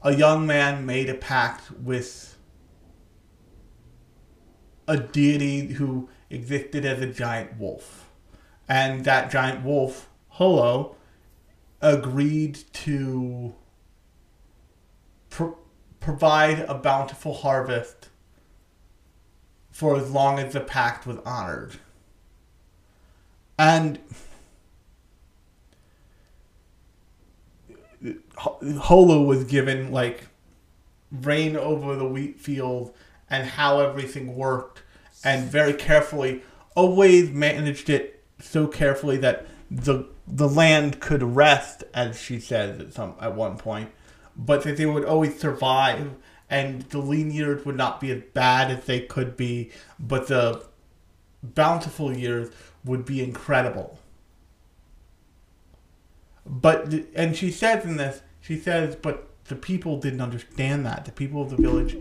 a 0.06 0.16
young 0.16 0.46
man 0.46 0.86
made 0.86 1.10
a 1.10 1.16
pact 1.16 1.72
with 1.72 2.38
a 4.88 4.98
deity 4.98 5.74
who 5.74 6.08
existed 6.30 6.86
as 6.86 7.02
a 7.02 7.08
giant 7.08 7.58
wolf. 7.58 8.08
And 8.70 9.04
that 9.06 9.32
giant 9.32 9.66
wolf, 9.66 10.08
Holo, 10.28 10.96
agreed 11.82 12.60
to 12.74 13.56
pro- 15.32 15.58
provide 16.00 16.60
a 16.60 16.76
bountiful 16.76 17.34
harvest 17.34 18.10
for 19.72 19.98
as 19.98 20.12
long 20.12 20.38
as 20.38 20.54
the 20.54 20.62
pact 20.62 21.08
was 21.08 21.18
honored. 21.26 21.80
And 23.58 24.00
Holo 28.38 29.22
was 29.24 29.46
given 29.46 29.92
like 29.92 30.28
reign 31.12 31.56
over 31.56 31.96
the 31.96 32.08
wheat 32.08 32.40
field 32.40 32.94
and 33.30 33.48
how 33.48 33.80
everything 33.80 34.36
worked, 34.36 34.84
and 35.24 35.50
very 35.50 35.74
carefully 35.74 36.44
always 36.76 37.32
managed 37.32 37.90
it 37.90 38.24
so 38.40 38.68
carefully 38.68 39.18
that 39.18 39.48
the 39.72 40.06
the 40.28 40.48
land 40.48 41.00
could 41.00 41.24
rest, 41.24 41.84
as 41.94 42.22
she 42.22 42.40
says 42.40 42.80
at 42.80 42.94
some 42.94 43.16
at 43.22 43.36
one 43.36 43.58
point, 43.58 43.90
but 44.36 44.64
that 44.64 44.78
they 44.78 44.86
would 44.86 45.06
always 45.06 45.40
survive, 45.40 46.12
and 46.50 46.82
the 46.84 47.00
lean 47.00 47.32
years 47.32 47.66
would 47.66 47.78
not 47.78 48.02
be 48.02 48.12
as 48.12 48.22
bad 48.34 48.70
as 48.70 48.86
they 48.86 49.00
could 49.00 49.38
be, 49.38 49.72
but 50.00 50.28
the 50.28 50.64
bountiful 51.44 52.16
years 52.16 52.50
would 52.86 53.06
be 53.06 53.22
incredible. 53.24 54.00
But 56.46 56.94
and 57.16 57.36
she 57.36 57.52
says 57.52 57.84
in 57.84 57.98
this, 57.98 58.22
she 58.40 58.58
says, 58.58 58.96
but 58.96 59.28
the 59.46 59.56
people 59.56 60.00
didn't 60.00 60.22
understand 60.22 60.86
that. 60.86 61.06
The 61.06 61.12
people 61.12 61.42
of 61.42 61.50
the 61.50 61.58
village 61.58 61.98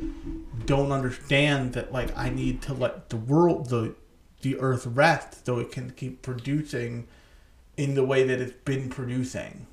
don't 0.66 0.92
understand 0.92 1.72
that. 1.74 1.92
Like 1.92 2.16
I 2.16 2.28
need 2.30 2.62
to 2.62 2.74
let 2.74 3.08
the 3.08 3.16
world, 3.16 3.70
the 3.70 3.94
the 4.42 4.58
earth 4.60 4.86
rest, 4.86 5.46
so 5.46 5.58
it 5.58 5.72
can 5.72 5.90
keep 5.90 6.22
producing 6.22 7.06
in 7.76 7.94
the 7.94 8.04
way 8.04 8.24
that 8.24 8.40
it's 8.40 8.52
been 8.64 8.88
producing. 8.88 9.66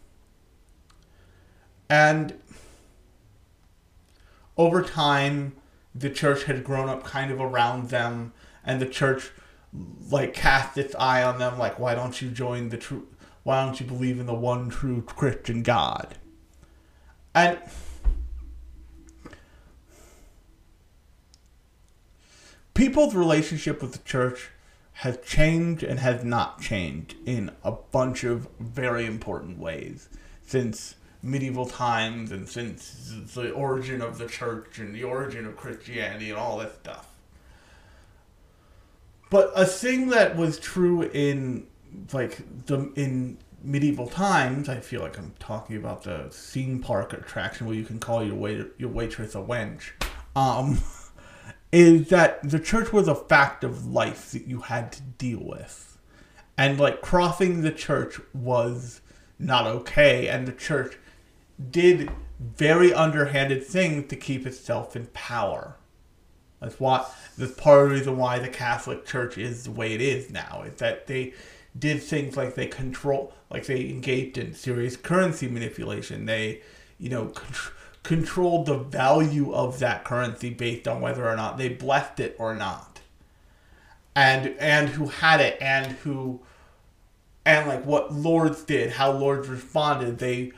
And 1.89 2.39
over 4.57 4.81
time, 4.81 5.57
the 5.93 6.09
church 6.09 6.45
had 6.45 6.63
grown 6.63 6.87
up 6.87 7.03
kind 7.03 7.31
of 7.31 7.41
around 7.41 7.89
them, 7.89 8.33
and 8.63 8.81
the 8.81 8.85
church 8.85 9.31
like 10.09 10.33
cast 10.33 10.77
its 10.77 10.95
eye 10.95 11.23
on 11.23 11.39
them, 11.39 11.57
like, 11.57 11.79
why 11.79 11.95
don't 11.95 12.21
you 12.21 12.29
join 12.29 12.69
the 12.69 12.77
true? 12.77 13.07
Why 13.43 13.63
don't 13.63 13.79
you 13.79 13.85
believe 13.85 14.19
in 14.19 14.25
the 14.25 14.33
one 14.33 14.69
true 14.69 15.01
Christian 15.01 15.63
God? 15.63 16.15
And 17.33 17.57
people's 22.73 23.15
relationship 23.15 23.81
with 23.81 23.93
the 23.93 23.99
church 23.99 24.49
has 24.93 25.17
changed 25.25 25.81
and 25.81 25.99
has 25.99 26.23
not 26.23 26.61
changed 26.61 27.15
in 27.25 27.51
a 27.63 27.71
bunch 27.71 28.23
of 28.23 28.47
very 28.59 29.05
important 29.05 29.57
ways 29.57 30.09
since 30.45 30.95
medieval 31.23 31.65
times 31.65 32.31
and 32.31 32.47
since 32.47 33.13
the 33.33 33.51
origin 33.51 34.01
of 34.01 34.17
the 34.17 34.27
church 34.27 34.79
and 34.79 34.93
the 34.93 35.03
origin 35.03 35.45
of 35.45 35.55
Christianity 35.55 36.29
and 36.29 36.37
all 36.37 36.57
that 36.57 36.75
stuff. 36.75 37.10
But 39.31 39.53
a 39.55 39.65
thing 39.65 40.09
that 40.09 40.35
was 40.35 40.59
true 40.59 41.03
in 41.03 41.65
like 42.11 42.65
the 42.65 42.91
in 42.95 43.37
medieval 43.63 44.07
times, 44.07 44.67
I 44.67 44.81
feel 44.81 45.01
like 45.01 45.17
I'm 45.17 45.33
talking 45.39 45.77
about 45.77 46.03
the 46.03 46.27
theme 46.29 46.81
park 46.81 47.13
attraction 47.13 47.65
where 47.65 47.75
you 47.75 47.85
can 47.85 47.97
call 47.97 48.23
your 48.23 48.35
waiter, 48.35 48.71
your 48.77 48.89
waitress 48.89 49.33
a 49.33 49.37
wench. 49.37 49.91
Um, 50.35 50.81
is 51.71 52.09
that 52.09 52.43
the 52.47 52.59
church 52.59 52.91
was 52.91 53.07
a 53.07 53.15
fact 53.15 53.63
of 53.63 53.87
life 53.87 54.31
that 54.31 54.47
you 54.47 54.59
had 54.59 54.91
to 54.91 55.01
deal 55.01 55.41
with, 55.41 55.97
and 56.57 56.77
like 56.77 57.01
crossing 57.01 57.61
the 57.61 57.71
church 57.71 58.19
was 58.33 58.99
not 59.39 59.65
okay, 59.65 60.27
and 60.27 60.45
the 60.45 60.51
church 60.51 60.97
did 61.71 62.11
very 62.37 62.93
underhanded 62.93 63.63
things 63.63 64.09
to 64.09 64.17
keep 64.17 64.45
itself 64.45 64.93
in 64.93 65.05
power. 65.13 65.77
That's 66.61 66.79
why 66.79 67.05
that's 67.37 67.53
part 67.53 67.83
of 67.83 67.89
the 67.89 67.95
reason 67.95 68.17
why 68.17 68.39
the 68.39 68.47
Catholic 68.47 69.05
Church 69.05 69.37
is 69.37 69.63
the 69.63 69.71
way 69.71 69.93
it 69.93 70.01
is 70.01 70.29
now. 70.29 70.63
Is 70.65 70.75
that 70.75 71.07
they 71.07 71.33
did 71.77 72.03
things 72.03 72.37
like 72.37 72.55
they 72.55 72.67
control, 72.67 73.33
like 73.49 73.65
they 73.65 73.89
engaged 73.89 74.37
in 74.37 74.53
serious 74.53 74.95
currency 74.95 75.47
manipulation. 75.47 76.25
They, 76.25 76.61
you 76.99 77.09
know, 77.09 77.27
con- 77.27 77.73
controlled 78.03 78.67
the 78.67 78.77
value 78.77 79.53
of 79.53 79.79
that 79.79 80.03
currency 80.03 80.51
based 80.51 80.87
on 80.87 81.01
whether 81.01 81.27
or 81.27 81.35
not 81.35 81.57
they 81.57 81.69
blessed 81.69 82.19
it 82.19 82.35
or 82.37 82.53
not, 82.55 82.99
and 84.15 84.55
and 84.59 84.89
who 84.89 85.07
had 85.07 85.41
it 85.41 85.57
and 85.59 85.93
who, 85.93 86.41
and 87.43 87.67
like 87.67 87.85
what 87.85 88.13
lords 88.13 88.63
did, 88.63 88.91
how 88.91 89.11
lords 89.11 89.47
responded. 89.47 90.19
They 90.19 90.51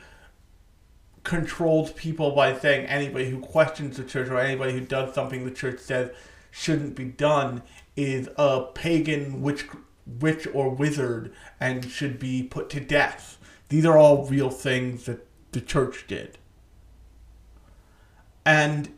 controlled 1.24 1.96
people 1.96 2.32
by 2.32 2.56
saying 2.56 2.86
anybody 2.86 3.30
who 3.30 3.40
questions 3.40 3.96
the 3.96 4.04
church 4.04 4.28
or 4.28 4.38
anybody 4.38 4.72
who 4.72 4.80
does 4.80 5.14
something 5.14 5.44
the 5.44 5.50
church 5.50 5.80
says 5.80 6.10
shouldn't 6.50 6.94
be 6.94 7.04
done 7.04 7.62
is 7.96 8.28
a 8.36 8.62
pagan 8.74 9.42
witch 9.42 9.66
witch 10.06 10.46
or 10.52 10.70
wizard 10.70 11.32
and 11.58 11.90
should 11.90 12.18
be 12.18 12.42
put 12.42 12.68
to 12.70 12.80
death. 12.80 13.38
These 13.70 13.86
are 13.86 13.96
all 13.96 14.26
real 14.26 14.50
things 14.50 15.06
that 15.06 15.26
the 15.52 15.60
church 15.60 16.04
did. 16.06 16.36
And 18.44 18.90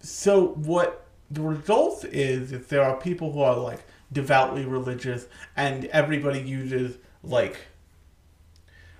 so 0.00 0.48
what 0.48 1.06
the 1.30 1.42
result 1.42 2.04
is 2.06 2.52
if 2.52 2.68
there 2.68 2.82
are 2.82 2.96
people 2.96 3.32
who 3.32 3.42
are 3.42 3.56
like 3.56 3.84
devoutly 4.10 4.64
religious 4.64 5.26
and 5.54 5.84
everybody 5.86 6.40
uses 6.40 6.96
like 7.22 7.58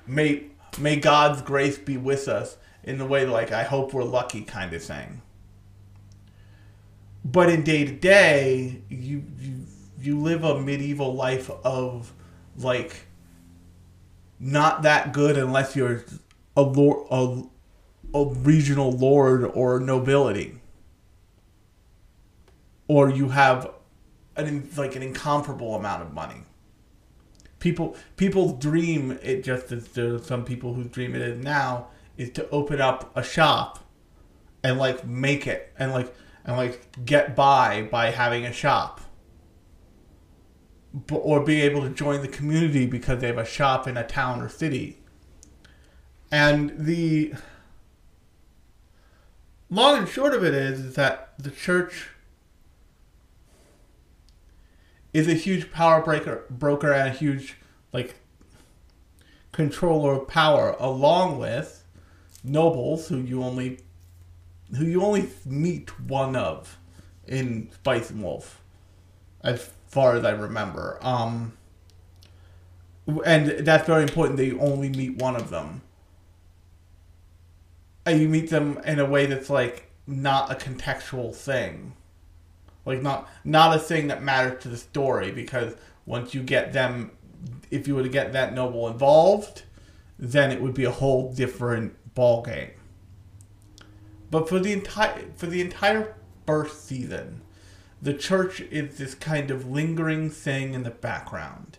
may 0.06 0.50
may 0.78 0.96
God's 0.96 1.42
grace 1.42 1.78
be 1.78 1.96
with 1.96 2.28
us 2.28 2.56
in 2.84 2.98
the 2.98 3.06
way 3.06 3.26
like 3.26 3.52
I 3.52 3.62
hope 3.64 3.92
we're 3.92 4.04
lucky 4.04 4.42
kind 4.42 4.72
of 4.72 4.82
thing. 4.82 5.22
But 7.24 7.50
in 7.50 7.62
day 7.62 7.84
to 7.84 7.92
day, 7.92 8.82
you 8.88 9.24
you 9.38 9.66
you 10.00 10.20
live 10.20 10.44
a 10.44 10.60
medieval 10.60 11.14
life 11.14 11.50
of 11.64 12.12
like 12.56 13.06
not 14.40 14.82
that 14.82 15.12
good 15.12 15.36
unless 15.36 15.74
you're 15.74 16.04
a 16.56 16.62
lord, 16.62 17.06
a, 17.10 17.42
a 18.16 18.26
regional 18.26 18.92
lord 18.92 19.44
or 19.44 19.80
nobility, 19.80 20.60
or 22.86 23.10
you 23.10 23.28
have 23.30 23.70
an 24.36 24.70
like 24.76 24.96
an 24.96 25.02
incomparable 25.02 25.74
amount 25.74 26.02
of 26.02 26.12
money. 26.14 26.44
People 27.58 27.96
people 28.16 28.56
dream 28.56 29.18
it 29.22 29.42
just 29.42 29.72
as 29.72 29.88
some 30.26 30.44
people 30.44 30.74
who 30.74 30.84
dream 30.84 31.14
it 31.14 31.22
is 31.22 31.42
now 31.42 31.88
is 32.16 32.30
to 32.30 32.48
open 32.50 32.80
up 32.80 33.10
a 33.16 33.22
shop 33.22 33.84
and 34.62 34.78
like 34.78 35.06
make 35.06 35.46
it 35.46 35.72
and 35.78 35.92
like 35.92 36.14
and 36.44 36.56
like 36.56 37.04
get 37.04 37.34
by 37.34 37.88
by 37.90 38.10
having 38.10 38.44
a 38.44 38.52
shop 38.52 39.00
or 41.10 41.40
be 41.40 41.60
able 41.62 41.82
to 41.82 41.90
join 41.90 42.22
the 42.22 42.28
community 42.28 42.86
because 42.86 43.20
they 43.20 43.26
have 43.26 43.38
a 43.38 43.44
shop 43.44 43.86
in 43.86 43.96
a 43.96 44.06
town 44.06 44.40
or 44.40 44.48
city. 44.48 44.98
And 46.30 46.72
the 46.76 47.34
long 49.70 49.98
and 49.98 50.08
short 50.08 50.34
of 50.34 50.44
it 50.44 50.54
is, 50.54 50.80
is 50.80 50.94
that 50.94 51.34
the 51.38 51.50
church 51.50 52.10
is 55.12 55.28
a 55.28 55.34
huge 55.34 55.72
power 55.72 56.02
breaker, 56.02 56.44
broker 56.50 56.92
and 56.92 57.08
a 57.08 57.12
huge 57.12 57.56
like 57.92 58.16
controller 59.52 60.14
of 60.14 60.28
power, 60.28 60.76
along 60.78 61.38
with 61.38 61.84
nobles 62.44 63.08
who 63.08 63.18
you 63.18 63.42
only 63.42 63.80
who 64.76 64.84
you 64.84 65.02
only 65.02 65.28
meet 65.46 65.98
one 66.00 66.36
of 66.36 66.78
in 67.26 67.70
and 67.84 68.22
Wolf, 68.22 68.62
as 69.42 69.70
far 69.86 70.16
as 70.16 70.24
I 70.24 70.30
remember. 70.30 70.98
Um, 71.00 71.52
and 73.24 73.66
that's 73.66 73.86
very 73.86 74.02
important. 74.02 74.36
that 74.36 74.46
you 74.46 74.60
only 74.60 74.90
meet 74.90 75.16
one 75.16 75.36
of 75.36 75.50
them, 75.50 75.82
and 78.04 78.20
you 78.20 78.28
meet 78.28 78.50
them 78.50 78.78
in 78.84 78.98
a 78.98 79.06
way 79.06 79.26
that's 79.26 79.48
like 79.48 79.90
not 80.06 80.50
a 80.50 80.54
contextual 80.54 81.34
thing, 81.34 81.94
like 82.88 83.02
not 83.02 83.28
not 83.44 83.76
a 83.76 83.78
thing 83.78 84.08
that 84.08 84.22
matters 84.22 84.62
to 84.62 84.68
the 84.68 84.76
story. 84.76 85.30
Because 85.30 85.74
once 86.06 86.34
you 86.34 86.42
get 86.42 86.72
them, 86.72 87.12
if 87.70 87.86
you 87.86 87.94
were 87.94 88.02
to 88.02 88.08
get 88.08 88.32
that 88.32 88.54
noble 88.54 88.88
involved, 88.88 89.62
then 90.18 90.50
it 90.50 90.60
would 90.60 90.74
be 90.74 90.84
a 90.84 90.90
whole 90.90 91.32
different 91.32 91.94
ball 92.14 92.42
game. 92.42 92.70
But 94.30 94.48
for 94.48 94.58
the 94.58 94.72
entire 94.72 95.24
for 95.36 95.46
the 95.46 95.60
entire 95.60 96.16
first 96.46 96.86
season, 96.86 97.42
the 98.00 98.14
church 98.14 98.60
is 98.60 98.98
this 98.98 99.14
kind 99.14 99.50
of 99.50 99.68
lingering 99.68 100.30
thing 100.30 100.74
in 100.74 100.82
the 100.82 100.90
background. 100.90 101.78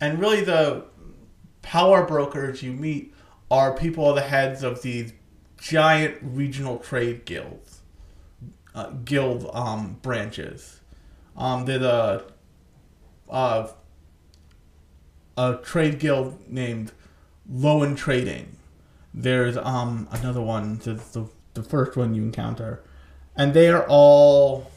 And 0.00 0.18
really 0.18 0.42
the 0.42 0.86
power 1.62 2.04
brokers 2.04 2.62
you 2.62 2.72
meet 2.72 3.14
are 3.50 3.76
people 3.76 4.08
at 4.10 4.14
the 4.14 4.28
heads 4.28 4.62
of 4.62 4.82
these 4.82 5.12
giant 5.58 6.18
regional 6.22 6.78
trade 6.78 7.24
guilds, 7.24 7.75
uh, 8.76 8.90
guild 9.04 9.50
um, 9.52 9.98
branches. 10.02 10.80
Um, 11.36 11.64
there's 11.64 11.82
a, 11.82 12.24
uh, 13.28 13.68
a 15.36 15.58
trade 15.64 15.98
guild 15.98 16.48
named 16.48 16.92
Lowen 17.50 17.96
Trading. 17.96 18.56
There's 19.12 19.56
um 19.56 20.08
another 20.12 20.42
one, 20.42 20.78
the, 20.78 20.94
the 20.94 21.28
the 21.54 21.62
first 21.62 21.96
one 21.96 22.14
you 22.14 22.22
encounter, 22.22 22.84
and 23.34 23.54
they 23.54 23.68
are 23.68 23.86
all 23.88 24.70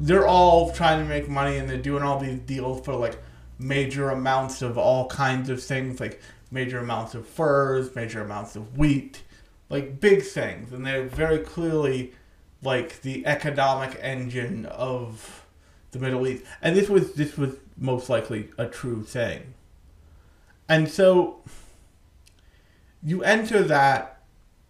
they're 0.00 0.26
all 0.26 0.72
trying 0.72 1.02
to 1.02 1.08
make 1.08 1.28
money 1.28 1.56
and 1.56 1.70
they're 1.70 1.78
doing 1.78 2.02
all 2.02 2.18
these 2.18 2.38
deals 2.40 2.84
for 2.84 2.94
like 2.94 3.18
major 3.58 4.10
amounts 4.10 4.60
of 4.60 4.76
all 4.76 5.06
kinds 5.08 5.48
of 5.48 5.62
things 5.62 6.00
like 6.00 6.20
major 6.50 6.80
amounts 6.80 7.14
of 7.14 7.26
furs 7.26 7.94
major 7.94 8.20
amounts 8.20 8.56
of 8.56 8.76
wheat 8.76 9.22
like 9.68 10.00
big 10.00 10.22
things 10.22 10.72
and 10.72 10.86
they're 10.86 11.06
very 11.06 11.38
clearly 11.38 12.12
like 12.62 13.02
the 13.02 13.26
economic 13.26 13.98
engine 14.00 14.66
of 14.66 15.46
the 15.90 15.98
middle 15.98 16.26
east. 16.26 16.44
And 16.62 16.76
this 16.76 16.88
was 16.88 17.14
this 17.14 17.36
was 17.36 17.54
most 17.76 18.08
likely 18.08 18.50
a 18.58 18.66
true 18.66 19.02
thing. 19.02 19.54
And 20.68 20.88
so 20.88 21.40
you 23.02 23.22
enter 23.22 23.62
that 23.62 24.22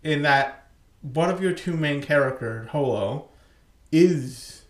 in 0.02 0.22
that 0.22 0.68
one 1.00 1.30
of 1.30 1.40
your 1.40 1.52
two 1.52 1.76
main 1.76 2.02
characters 2.02 2.68
holo 2.70 3.28
is 3.92 4.64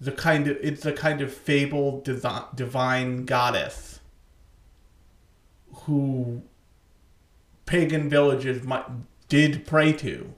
the 0.00 0.12
kind 0.12 0.48
of 0.48 0.58
it's 0.60 0.82
the 0.82 0.92
kind 0.92 1.20
of 1.20 1.32
fabled 1.32 2.04
divine 2.04 3.24
goddess 3.24 4.00
who 5.72 6.42
pagan 7.66 8.08
villages 8.08 8.64
might, 8.64 8.84
did 9.28 9.66
pray 9.66 9.92
to. 9.92 10.34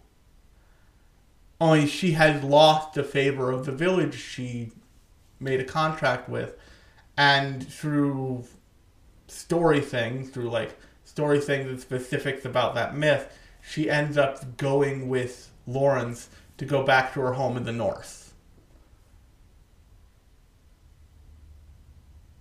Only 1.61 1.87
she 1.87 2.12
has 2.12 2.42
lost 2.42 2.94
the 2.94 3.03
favor 3.03 3.51
of 3.51 3.64
the 3.66 3.72
village 3.72 4.14
she 4.18 4.72
made 5.40 5.61
a 5.61 5.64
contract 5.64 6.29
with, 6.29 6.57
and 7.16 7.66
through 7.66 8.44
story 9.29 9.81
things, 9.81 10.31
through 10.31 10.51
like 10.51 10.77
story 11.05 11.40
things 11.40 11.66
and 11.66 11.81
specifics 11.81 12.44
about 12.44 12.75
that 12.75 12.96
myth, 12.96 13.33
she 13.62 13.90
ends 13.90 14.16
up 14.18 14.57
going 14.57 15.09
with 15.09 15.51
Lawrence 15.66 16.29
to 16.59 16.64
go 16.64 16.83
back 16.83 17.14
to 17.14 17.20
her 17.20 17.33
home 17.33 17.57
in 17.57 17.64
the 17.64 17.72
north. 17.72 18.27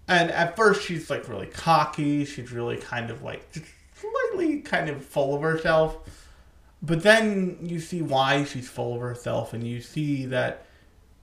and 0.07 0.31
at 0.31 0.55
first 0.55 0.83
she's 0.83 1.09
like 1.09 1.27
really 1.27 1.47
cocky 1.47 2.25
she's 2.25 2.51
really 2.51 2.77
kind 2.77 3.09
of 3.09 3.23
like 3.23 3.51
just 3.51 3.65
slightly 3.93 4.59
kind 4.61 4.89
of 4.89 5.03
full 5.03 5.35
of 5.35 5.41
herself 5.41 6.24
but 6.81 7.03
then 7.03 7.57
you 7.61 7.79
see 7.79 8.01
why 8.01 8.43
she's 8.43 8.69
full 8.69 8.95
of 8.95 9.01
herself 9.01 9.53
and 9.53 9.65
you 9.65 9.81
see 9.81 10.25
that 10.25 10.65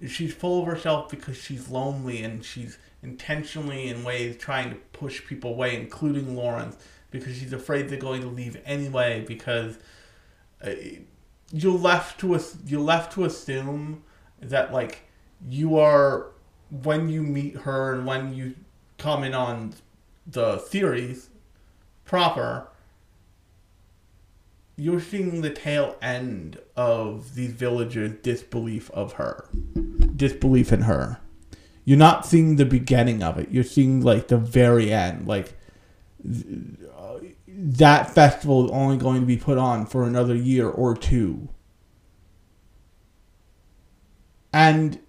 she's 0.07 0.35
full 0.35 0.61
of 0.61 0.67
herself 0.67 1.09
because 1.09 1.37
she's 1.37 1.69
lonely 1.69 2.23
and 2.23 2.45
she's 2.45 2.79
intentionally 3.03 3.89
in 3.89 4.05
ways 4.05 4.37
trying 4.37 4.71
to 4.71 4.77
push 4.93 5.25
people 5.27 5.51
away 5.51 5.77
including 5.77 6.37
lawrence 6.37 6.77
because 7.11 7.37
she's 7.37 7.53
afraid 7.53 7.89
they're 7.89 7.99
going 7.99 8.23
to 8.23 8.29
leave 8.29 8.61
anyway 8.65 9.25
because 9.27 9.79
uh, 10.65 10.71
you're 11.53 11.79
left 11.79 12.19
to 12.19 12.39
you're 12.67 12.81
left 12.81 13.13
to 13.13 13.25
assume 13.25 14.03
that 14.41 14.73
like 14.73 15.03
you 15.49 15.79
are 15.79 16.29
when 16.83 17.09
you 17.09 17.23
meet 17.23 17.55
her 17.57 17.93
and 17.93 18.07
when 18.07 18.35
you 18.35 18.55
comment 18.99 19.35
on 19.35 19.75
the 20.27 20.59
theories 20.59 21.29
proper, 22.05 22.69
you're 24.77 25.01
seeing 25.01 25.43
the 25.43 25.51
tail 25.51 25.97
end 26.01 26.59
of 26.77 27.35
these 27.35 27.53
villagers' 27.53 28.19
disbelief 28.23 28.91
of 28.93 29.15
her, 29.15 29.49
disbelief 30.17 30.73
in 30.73 30.83
her. 30.83 31.21
You're 31.85 31.99
not 31.99 32.25
seeing 32.25 32.57
the 32.57 32.65
beginning 32.65 33.23
of 33.23 33.39
it. 33.39 33.51
You're 33.51 33.65
seeing 33.65 34.03
like 34.03 34.29
the 34.29 34.39
very 34.39 34.93
end. 34.93 35.27
Like 35.27 35.55
uh, 36.25 37.19
that 37.47 38.11
festival 38.11 38.67
is 38.67 38.71
only 38.71 38.97
going 38.97 39.21
to 39.21 39.27
be 39.27 39.37
put 39.37 39.59
on 39.59 39.87
for 39.87 40.05
another 40.05 40.35
year 40.35 40.69
or 40.69 40.97
two. 40.97 41.49
And 44.53 45.01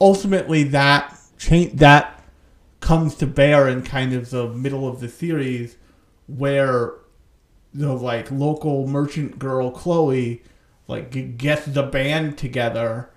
ultimately 0.00 0.64
that 0.64 1.16
change 1.38 1.78
that 1.78 2.24
comes 2.80 3.14
to 3.16 3.26
bear 3.26 3.68
in 3.68 3.82
kind 3.82 4.12
of 4.12 4.30
the 4.30 4.48
middle 4.48 4.88
of 4.88 5.00
the 5.00 5.08
series 5.08 5.76
where 6.26 6.94
the 7.78 7.92
like 7.92 8.30
local 8.30 8.86
merchant 8.88 9.38
girl 9.38 9.70
Chloe 9.70 10.42
like 10.88 11.38
gets 11.38 11.64
the 11.66 11.84
band 11.84 12.36
together 12.36 13.10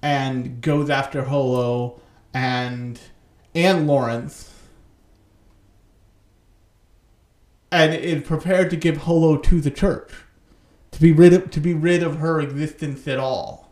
and 0.00 0.60
goes 0.62 0.88
after 0.88 1.24
Holo 1.24 2.00
and 2.32 2.98
and 3.54 3.86
Lawrence. 3.86 4.52
And 7.70 7.92
is 7.92 8.22
prepared 8.22 8.70
to 8.70 8.76
give 8.76 8.98
Holo 8.98 9.36
to 9.36 9.60
the 9.60 9.70
church 9.70 10.12
to 10.92 11.00
be 11.00 11.12
rid 11.12 11.34
of 11.34 11.50
to 11.50 11.60
be 11.60 11.74
rid 11.74 12.02
of 12.02 12.16
her 12.16 12.40
existence 12.40 13.06
at 13.06 13.18
all. 13.18 13.70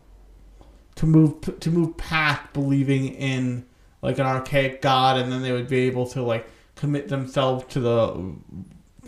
To 0.96 1.06
move 1.06 1.58
to 1.60 1.70
move 1.70 1.96
past 1.96 2.52
believing 2.52 3.08
in 3.08 3.64
like 4.02 4.18
an 4.18 4.26
archaic 4.26 4.82
god, 4.82 5.16
and 5.16 5.32
then 5.32 5.40
they 5.40 5.52
would 5.52 5.68
be 5.68 5.86
able 5.86 6.06
to 6.08 6.22
like 6.22 6.46
commit 6.74 7.08
themselves 7.08 7.64
to 7.72 7.80
the 7.80 8.34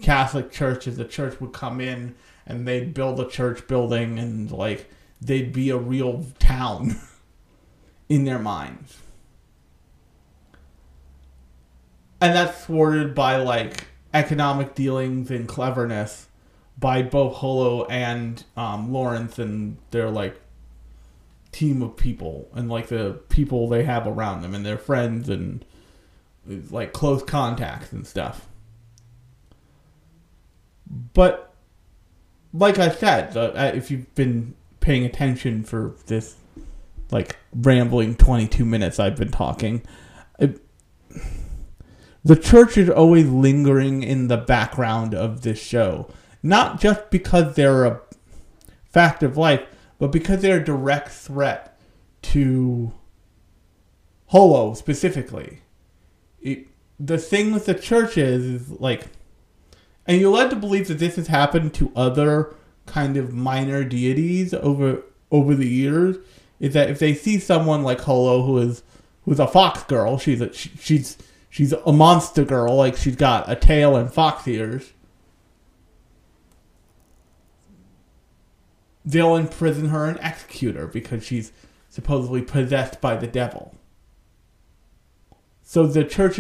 Catholic 0.01 0.51
churches, 0.53 0.97
the 0.97 1.05
church 1.05 1.41
would 1.41 1.53
come 1.53 1.81
in 1.81 2.15
and 2.47 2.67
they'd 2.67 2.95
build 2.95 3.19
a 3.21 3.29
church 3.29 3.67
building 3.67 4.19
and 4.19 4.51
like 4.51 4.91
they'd 5.21 5.53
be 5.53 5.71
a 5.71 5.77
real 5.77 6.27
town 6.39 6.97
in 8.09 8.25
their 8.25 8.39
minds. 8.39 8.99
And 12.21 12.35
that's 12.35 12.65
thwarted 12.65 13.15
by 13.15 13.37
like 13.37 13.89
economic 14.15 14.75
dealings 14.75 15.31
and 15.31 15.47
cleverness 15.47 16.29
by 16.79 17.03
both 17.03 17.35
Holo 17.37 17.87
and 17.87 18.43
um, 18.57 18.93
Lawrence 18.93 19.39
and 19.39 19.77
their 19.91 20.11
like 20.11 20.41
team 21.53 21.83
of 21.83 21.97
people 21.97 22.49
and 22.55 22.69
like 22.69 22.89
the 22.89 23.21
people 23.29 23.69
they 23.69 23.85
have 23.85 24.07
around 24.07 24.43
them 24.43 24.55
and 24.55 24.65
their 24.65 24.79
friends 24.79 25.29
and 25.29 25.65
like 26.71 26.93
close 26.93 27.23
contacts 27.23 27.93
and 27.93 28.07
stuff. 28.07 28.47
But 30.87 31.55
like 32.53 32.79
I 32.79 32.91
said, 32.91 33.37
uh, 33.37 33.73
if 33.75 33.91
you've 33.91 34.15
been 34.15 34.55
paying 34.81 35.05
attention 35.05 35.65
for 35.65 35.97
this 36.07 36.37
like 37.11 37.37
rambling 37.53 38.17
22 38.17 38.65
minutes 38.65 38.99
I've 38.99 39.17
been 39.17 39.31
talking, 39.31 39.83
it, 40.39 40.61
the 42.25 42.37
church 42.37 42.77
is 42.77 42.91
always 42.91 43.29
lingering 43.29 44.03
in 44.03 44.29
the 44.29 44.37
background 44.37 45.15
of 45.15 45.43
this 45.43 45.61
show. 45.63 46.09
Not 46.43 46.81
just 46.81 47.11
because 47.11 47.55
they're 47.55 47.85
a 47.85 48.01
fact 48.85 49.23
of 49.23 49.37
life, 49.37 49.63
but 49.99 50.13
because 50.13 50.43
they're 50.43 50.61
a 50.61 50.65
direct 50.65 51.11
threat 51.11 51.79
to 52.23 52.93
Holo 54.27 54.75
specifically. 54.75 55.61
It, 56.41 56.67
the 56.99 57.19
thing 57.19 57.53
with 57.53 57.67
the 57.67 57.75
church 57.75 58.19
is, 58.19 58.45
is 58.45 58.71
like, 58.71 59.07
and 60.07 60.21
you're 60.21 60.33
led 60.33 60.51
to 60.51 60.57
believe 60.57 60.89
that 60.89 60.99
this 60.99 61.17
has 61.17 61.29
happened 61.29 61.75
to 61.75 61.93
other 61.97 62.55
kind 62.87 63.17
of 63.17 63.33
minor 63.33 63.85
deities 63.85 64.55
over 64.55 65.03
over 65.31 65.55
the 65.55 65.69
years. 65.69 66.17
Is 66.59 66.73
that 66.75 66.89
if 66.89 66.99
they 66.99 67.15
see 67.15 67.39
someone 67.39 67.83
like 67.83 68.01
Holo 68.01 68.43
who 68.43 68.59
is 68.59 68.83
who's 69.25 69.41
a 69.41 69.47
fox 69.47 69.83
girl, 69.85 70.19
she's 70.19 70.41
a, 70.41 70.53
she, 70.53 70.71
she's 70.81 71.19
she's 71.51 71.73
a 71.73 71.93
monster 71.93 72.45
girl, 72.45 72.77
like 72.77 72.97
she's 72.97 73.17
got 73.17 73.51
a 73.51 73.57
tail 73.57 73.97
and 73.97 74.13
fox 74.13 74.47
ears. 74.49 74.93
they'll 79.07 79.37
imprison 79.37 79.91
her 79.91 80.07
and 80.07 80.19
execute 80.21 80.75
her 80.75 80.89
because 80.89 81.25
she's 81.25 81.53
supposedly 81.89 82.43
possessed 82.43 83.01
by 83.01 83.17
the 83.17 83.29
devil. 83.29 83.75
So 85.63 85.87
the 85.87 86.05
church 86.05 86.39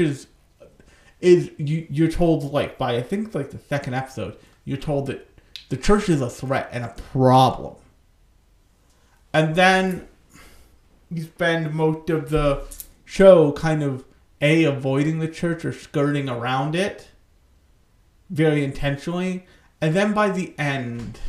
is 1.20 1.50
you 1.58 1.86
you're 1.90 2.10
told 2.10 2.52
like 2.52 2.78
by 2.78 2.96
I 2.96 3.02
think 3.02 3.34
like 3.34 3.50
the 3.50 3.58
second 3.58 3.94
episode 3.94 4.36
you're 4.64 4.76
told 4.76 5.06
that 5.06 5.28
the 5.68 5.76
church 5.76 6.08
is 6.08 6.20
a 6.20 6.30
threat 6.30 6.68
and 6.72 6.84
a 6.84 6.94
problem. 7.12 7.76
And 9.32 9.54
then 9.54 10.08
you 11.10 11.24
spend 11.24 11.74
most 11.74 12.10
of 12.10 12.30
the 12.30 12.62
show 13.04 13.52
kind 13.52 13.82
of 13.82 14.04
a 14.40 14.64
avoiding 14.64 15.18
the 15.18 15.28
church 15.28 15.64
or 15.64 15.72
skirting 15.72 16.28
around 16.28 16.74
it 16.74 17.08
very 18.28 18.64
intentionally 18.64 19.46
and 19.80 19.94
then 19.94 20.12
by 20.12 20.30
the 20.30 20.54
end 20.58 21.20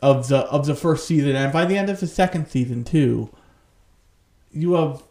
of 0.00 0.28
the 0.28 0.38
of 0.38 0.66
the 0.66 0.74
first 0.74 1.06
season, 1.06 1.36
and 1.36 1.52
by 1.52 1.64
the 1.64 1.76
end 1.76 1.90
of 1.90 2.00
the 2.00 2.06
second 2.06 2.48
season 2.48 2.84
too, 2.84 3.30
you 4.50 4.72
have 4.74 5.02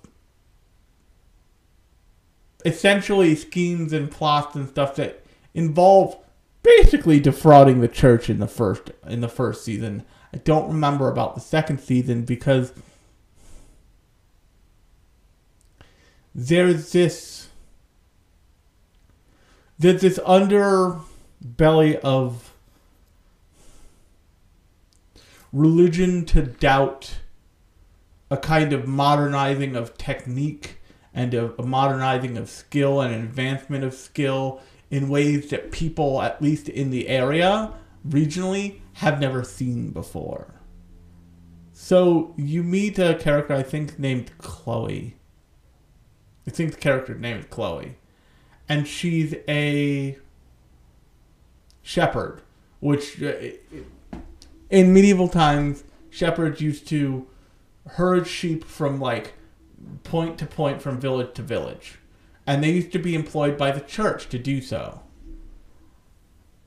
essentially 2.68 3.34
schemes 3.34 3.94
and 3.94 4.12
plots 4.12 4.56
and 4.56 4.68
stuff 4.68 4.96
that 4.98 5.24
involve 5.54 6.18
basically 6.64 7.20
defrauding 7.20 7.80
the 7.80 7.88
church 7.88 8.30
in 8.30 8.40
the 8.40 8.48
first 8.48 8.92
in 9.08 9.22
the 9.22 9.30
first 9.30 9.64
season. 9.64 10.04
I 10.34 10.38
don't 10.38 10.68
remember 10.68 11.10
about 11.10 11.34
the 11.34 11.42
second 11.42 11.80
season 11.80 12.24
because 12.24 12.74
there's 16.36 16.92
this 16.92 17.48
there's 19.80 20.02
this 20.02 20.20
underbelly 20.20 21.96
of 22.04 22.54
religion 25.54 26.26
to 26.26 26.42
doubt 26.42 27.20
a 28.30 28.36
kind 28.36 28.74
of 28.74 28.86
modernizing 28.86 29.78
of 29.78 29.98
technique 29.98 30.77
and 31.18 31.34
a, 31.34 31.52
a 31.60 31.66
modernizing 31.66 32.38
of 32.38 32.48
skill 32.48 33.02
and 33.02 33.12
advancement 33.12 33.84
of 33.84 33.96
skill 33.96 34.62
in 34.92 35.10
ways 35.10 35.50
that 35.50 35.72
people, 35.72 36.22
at 36.22 36.40
least 36.44 36.70
in 36.70 36.92
the 36.92 37.10
area, 37.10 37.74
regionally, 38.08 38.80
have 38.94 39.20
never 39.20 39.44
seen 39.44 39.90
before. 39.90 40.54
So 41.74 42.36
you 42.38 42.62
meet 42.62 43.00
a 43.00 43.16
character 43.16 43.56
I 43.56 43.64
think 43.64 43.98
named 43.98 44.32
Chloe. 44.38 45.16
I 46.46 46.52
think 46.52 46.74
the 46.74 46.78
character 46.80 47.16
name 47.16 47.38
is 47.40 47.46
Chloe. 47.50 47.98
And 48.70 48.88
she's 48.88 49.34
a 49.48 50.20
shepherd, 51.82 52.42
which 52.80 53.24
uh, 53.24 53.34
in 54.70 54.94
medieval 54.94 55.30
times, 55.30 55.84
shepherds 56.12 56.62
used 56.62 56.88
to 56.90 57.26
herd 57.88 58.28
sheep 58.28 58.64
from 58.64 59.00
like 59.00 59.34
point 60.04 60.38
to 60.40 60.46
point 60.46 60.82
from 60.82 61.00
village 61.00 61.34
to 61.36 61.42
village. 61.42 62.00
And 62.46 62.64
they 62.64 62.72
used 62.72 62.92
to 62.94 63.00
be 63.00 63.16
employed 63.16 63.58
by 63.58 63.72
the 63.72 63.82
church 63.82 64.30
to 64.30 64.40
do 64.40 64.62
so. 64.62 65.02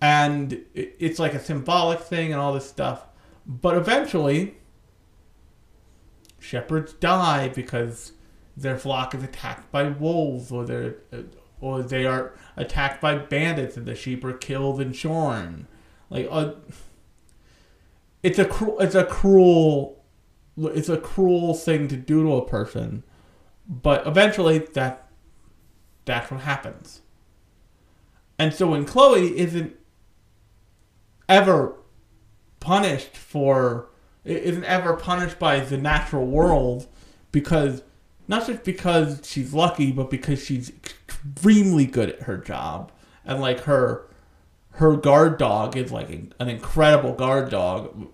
And 0.01 0.65
it's 0.75 1.19
like 1.19 1.35
a 1.35 1.41
symbolic 1.41 2.01
thing 2.01 2.33
and 2.33 2.41
all 2.41 2.55
this 2.55 2.69
stuff. 2.69 3.07
But 3.47 3.77
eventually, 3.77 4.57
shepherds 6.39 6.93
die 6.95 7.49
because 7.49 8.13
their 8.57 8.79
flock 8.79 9.15
is 9.15 9.23
attacked 9.23 9.71
by 9.71 9.85
wolves 9.85 10.51
or 10.51 10.65
they 10.65 10.93
or 11.61 11.83
they 11.83 12.07
are 12.07 12.35
attacked 12.57 13.01
by 13.01 13.17
bandits 13.17 13.77
and 13.77 13.87
the 13.87 13.95
sheep 13.95 14.25
are 14.25 14.33
killed 14.33 14.81
and 14.81 14.97
shorn. 14.97 15.67
Like 16.09 16.29
uh, 16.31 16.53
it's 18.23 18.39
a 18.39 18.45
cruel 18.45 18.79
it's 18.81 18.95
a 18.95 19.05
cruel 19.05 20.05
it's 20.57 20.89
a 20.89 20.99
cruel 20.99 21.55
thing 21.55 21.89
to 21.89 21.97
do 21.97 22.23
to 22.25 22.33
a 22.35 22.47
person, 22.47 23.05
but 23.71 24.07
eventually 24.07 24.59
that 24.59 25.07
that's 26.05 26.31
what 26.31 26.41
happens. 26.41 27.03
And 28.39 28.53
so 28.53 28.69
when 28.69 28.85
Chloe 28.85 29.39
isn't 29.39 29.77
ever 31.29 31.77
punished 32.59 33.17
for 33.17 33.89
isn't 34.25 34.65
ever 34.65 34.97
punished 34.97 35.39
by 35.39 35.61
the 35.61 35.79
natural 35.79 36.27
world 36.27 36.87
because 37.33 37.83
not 38.29 38.47
just 38.47 38.65
because 38.65 39.23
she's 39.25 39.55
lucky, 39.55 39.93
but 39.93 40.11
because 40.11 40.45
she's 40.45 40.71
extremely 40.71 41.87
good 41.87 42.11
at 42.11 42.23
her 42.23 42.37
job 42.37 42.93
and 43.25 43.41
like 43.41 43.61
her 43.61 44.07
her 44.73 44.97
guard 44.97 45.39
dog 45.39 45.77
is 45.77 45.93
like 45.93 46.11
an 46.11 46.33
incredible 46.49 47.13
guard 47.13 47.51
dog 47.51 48.09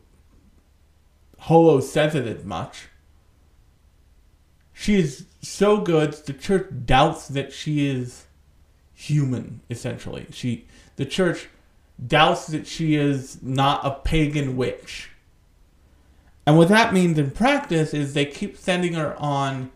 Holo 1.40 1.80
says 1.80 2.14
it 2.14 2.26
as 2.26 2.44
much. 2.44 2.88
She 4.78 4.96
is 4.96 5.24
so 5.40 5.78
good, 5.78 6.12
the 6.12 6.34
church 6.34 6.68
doubts 6.84 7.28
that 7.28 7.50
she 7.50 7.88
is 7.88 8.26
human, 8.92 9.62
essentially. 9.70 10.26
She 10.30 10.66
the 10.96 11.06
church 11.06 11.48
doubts 12.06 12.46
that 12.48 12.66
she 12.66 12.94
is 12.94 13.42
not 13.42 13.86
a 13.86 13.92
pagan 13.92 14.54
witch. 14.54 15.10
And 16.46 16.58
what 16.58 16.68
that 16.68 16.92
means 16.92 17.18
in 17.18 17.30
practice 17.30 17.94
is 17.94 18.12
they 18.12 18.26
keep 18.26 18.58
sending 18.58 18.92
her 18.92 19.16
on 19.18 19.70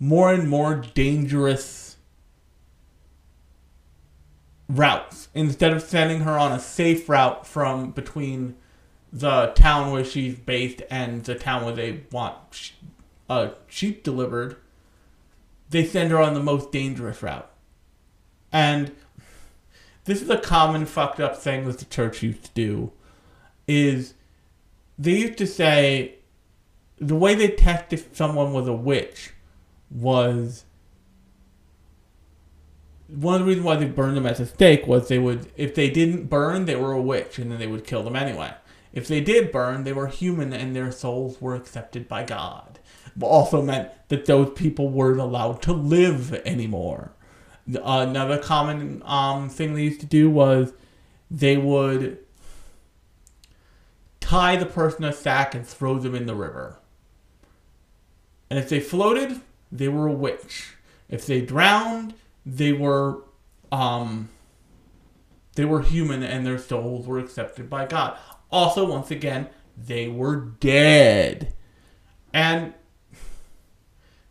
more 0.00 0.32
and 0.32 0.48
more 0.48 0.76
dangerous 0.76 1.98
routes 4.66 5.28
instead 5.34 5.74
of 5.74 5.82
sending 5.82 6.20
her 6.20 6.38
on 6.38 6.52
a 6.52 6.58
safe 6.58 7.06
route 7.06 7.46
from 7.46 7.90
between 7.90 8.56
the 9.12 9.52
town 9.54 9.92
where 9.92 10.04
she's 10.04 10.36
based 10.36 10.80
and 10.90 11.22
the 11.24 11.34
town 11.34 11.66
where 11.66 11.74
they 11.74 12.00
want 12.10 12.72
uh, 13.28 13.50
sheep 13.66 14.02
delivered, 14.02 14.56
they 15.70 15.84
send 15.84 16.10
her 16.10 16.18
on 16.18 16.34
the 16.34 16.42
most 16.42 16.72
dangerous 16.72 17.22
route. 17.22 17.50
And 18.52 18.92
this 20.04 20.22
is 20.22 20.30
a 20.30 20.38
common 20.38 20.86
fucked 20.86 21.20
up 21.20 21.36
thing 21.36 21.66
that 21.66 21.78
the 21.78 21.84
church 21.84 22.22
used 22.22 22.44
to 22.44 22.50
do 22.54 22.92
is 23.66 24.14
they 24.98 25.16
used 25.16 25.38
to 25.38 25.46
say 25.46 26.14
the 26.98 27.14
way 27.14 27.34
they 27.34 27.48
tested 27.48 27.98
if 27.98 28.16
someone 28.16 28.52
was 28.52 28.66
a 28.66 28.72
witch 28.72 29.32
was 29.90 30.64
one 33.08 33.34
of 33.34 33.40
the 33.40 33.46
reasons 33.46 33.64
why 33.64 33.76
they 33.76 33.86
burned 33.86 34.16
them 34.16 34.26
at 34.26 34.36
the 34.36 34.46
stake 34.46 34.86
was 34.86 35.08
they 35.08 35.18
would 35.18 35.50
if 35.56 35.74
they 35.74 35.88
didn't 35.90 36.24
burn 36.24 36.64
they 36.64 36.76
were 36.76 36.92
a 36.92 37.00
witch 37.00 37.38
and 37.38 37.50
then 37.50 37.58
they 37.58 37.66
would 37.66 37.86
kill 37.86 38.02
them 38.02 38.16
anyway 38.16 38.52
if 38.92 39.06
they 39.06 39.20
did 39.20 39.52
burn, 39.52 39.84
they 39.84 39.92
were 39.92 40.06
human 40.06 40.52
and 40.52 40.74
their 40.74 40.90
souls 40.90 41.40
were 41.40 41.54
accepted 41.54 42.08
by 42.08 42.24
God. 42.24 42.77
Also 43.20 43.62
meant 43.62 43.90
that 44.08 44.26
those 44.26 44.50
people 44.50 44.88
weren't 44.88 45.20
allowed 45.20 45.62
to 45.62 45.72
live 45.72 46.34
anymore. 46.44 47.12
Another 47.66 48.38
common 48.38 49.02
um, 49.04 49.48
thing 49.48 49.74
they 49.74 49.82
used 49.82 50.00
to 50.00 50.06
do 50.06 50.30
was 50.30 50.72
they 51.30 51.56
would 51.56 52.18
tie 54.20 54.56
the 54.56 54.66
person 54.66 55.04
a 55.04 55.12
sack 55.12 55.54
and 55.54 55.66
throw 55.66 55.98
them 55.98 56.14
in 56.14 56.26
the 56.26 56.34
river. 56.34 56.78
And 58.50 58.58
if 58.58 58.68
they 58.68 58.80
floated, 58.80 59.40
they 59.70 59.88
were 59.88 60.06
a 60.06 60.12
witch. 60.12 60.74
If 61.08 61.26
they 61.26 61.40
drowned, 61.40 62.14
they 62.44 62.72
were 62.72 63.22
um, 63.70 64.30
they 65.54 65.64
were 65.64 65.82
human 65.82 66.22
and 66.22 66.46
their 66.46 66.58
souls 66.58 67.06
were 67.06 67.18
accepted 67.18 67.68
by 67.68 67.86
God. 67.86 68.16
Also, 68.50 68.88
once 68.88 69.10
again, 69.10 69.48
they 69.76 70.08
were 70.08 70.36
dead. 70.36 71.52
And 72.32 72.74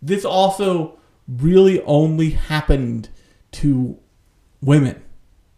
this 0.01 0.25
also 0.25 0.97
really 1.27 1.81
only 1.83 2.31
happened 2.31 3.09
to 3.51 3.97
women. 4.61 5.01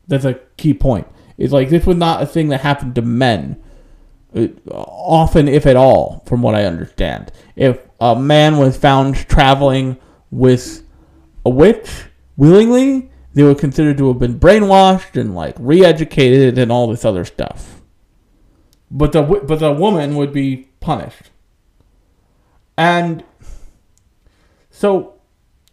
That's 0.08 0.26
a 0.26 0.40
key 0.58 0.74
point. 0.74 1.08
It's 1.38 1.54
like 1.54 1.70
this 1.70 1.86
was 1.86 1.98
not 1.98 2.22
a 2.22 2.26
thing 2.26 2.50
that 2.50 2.62
happened 2.62 2.96
to 2.96 3.02
men. 3.02 3.62
It, 4.34 4.60
often, 4.70 5.48
if 5.48 5.66
at 5.66 5.76
all, 5.76 6.24
from 6.26 6.42
what 6.42 6.56
I 6.56 6.66
understand. 6.66 7.32
If 7.56 7.80
a 8.00 8.16
man 8.16 8.58
was 8.58 8.78
found 8.78 9.16
traveling 9.16 9.98
with 10.32 10.84
a 11.46 11.50
witch 11.50 12.06
willingly, 12.38 13.12
they 13.34 13.44
were 13.44 13.56
considered 13.56 13.98
to 14.00 14.08
have 14.10 14.20
been 14.20 14.40
brainwashed 14.40 15.20
and 15.20 15.36
like 15.36 15.56
re-educated 15.60 16.58
and 16.58 16.72
all 16.72 16.88
this 16.88 17.06
other 17.06 17.26
stuff 17.26 17.80
but 18.92 19.12
the 19.12 19.22
but 19.22 19.60
the 19.60 19.72
woman 19.72 20.16
would 20.16 20.34
be 20.34 20.70
punished. 20.80 21.30
And 22.78 23.24
so 24.80 25.16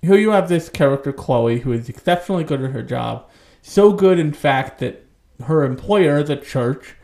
here 0.03 0.17
you 0.17 0.31
have 0.31 0.49
this 0.49 0.69
character 0.69 1.13
Chloe 1.13 1.61
who 1.61 1.71
is 1.71 1.89
exceptionally 1.89 2.43
good 2.43 2.61
at 2.61 2.73
her 2.73 2.83
job, 2.83 3.31
so 3.63 3.93
good 3.93 4.19
in 4.19 4.33
fact 4.33 4.81
that 4.81 5.07
her 5.45 5.63
employer, 5.63 6.25
the 6.25 6.35
church, 6.35 6.97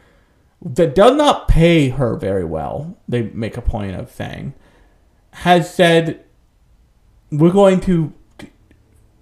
that 0.61 0.97
does 0.97 1.15
not 1.15 1.47
pay 1.47 1.91
her 1.91 2.17
very 2.17 2.43
well, 2.45 2.99
they 3.07 3.23
make 3.31 3.57
a 3.57 3.63
point 3.63 3.95
of 3.95 4.11
saying, 4.11 4.53
has 5.31 5.73
said 5.73 6.25
we're 7.31 7.53
going 7.53 7.79
to 7.83 8.13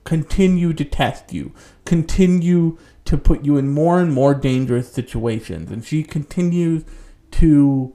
continue 0.04 0.72
to 0.72 0.84
test 0.86 1.34
you, 1.34 1.52
continue 1.84 2.78
to 3.04 3.18
put 3.18 3.44
you 3.44 3.58
in 3.58 3.68
more 3.68 4.00
and 4.00 4.14
more 4.14 4.34
dangerous 4.34 4.90
situations. 4.90 5.70
And 5.70 5.84
she 5.84 6.02
continues 6.02 6.86
to 7.32 7.94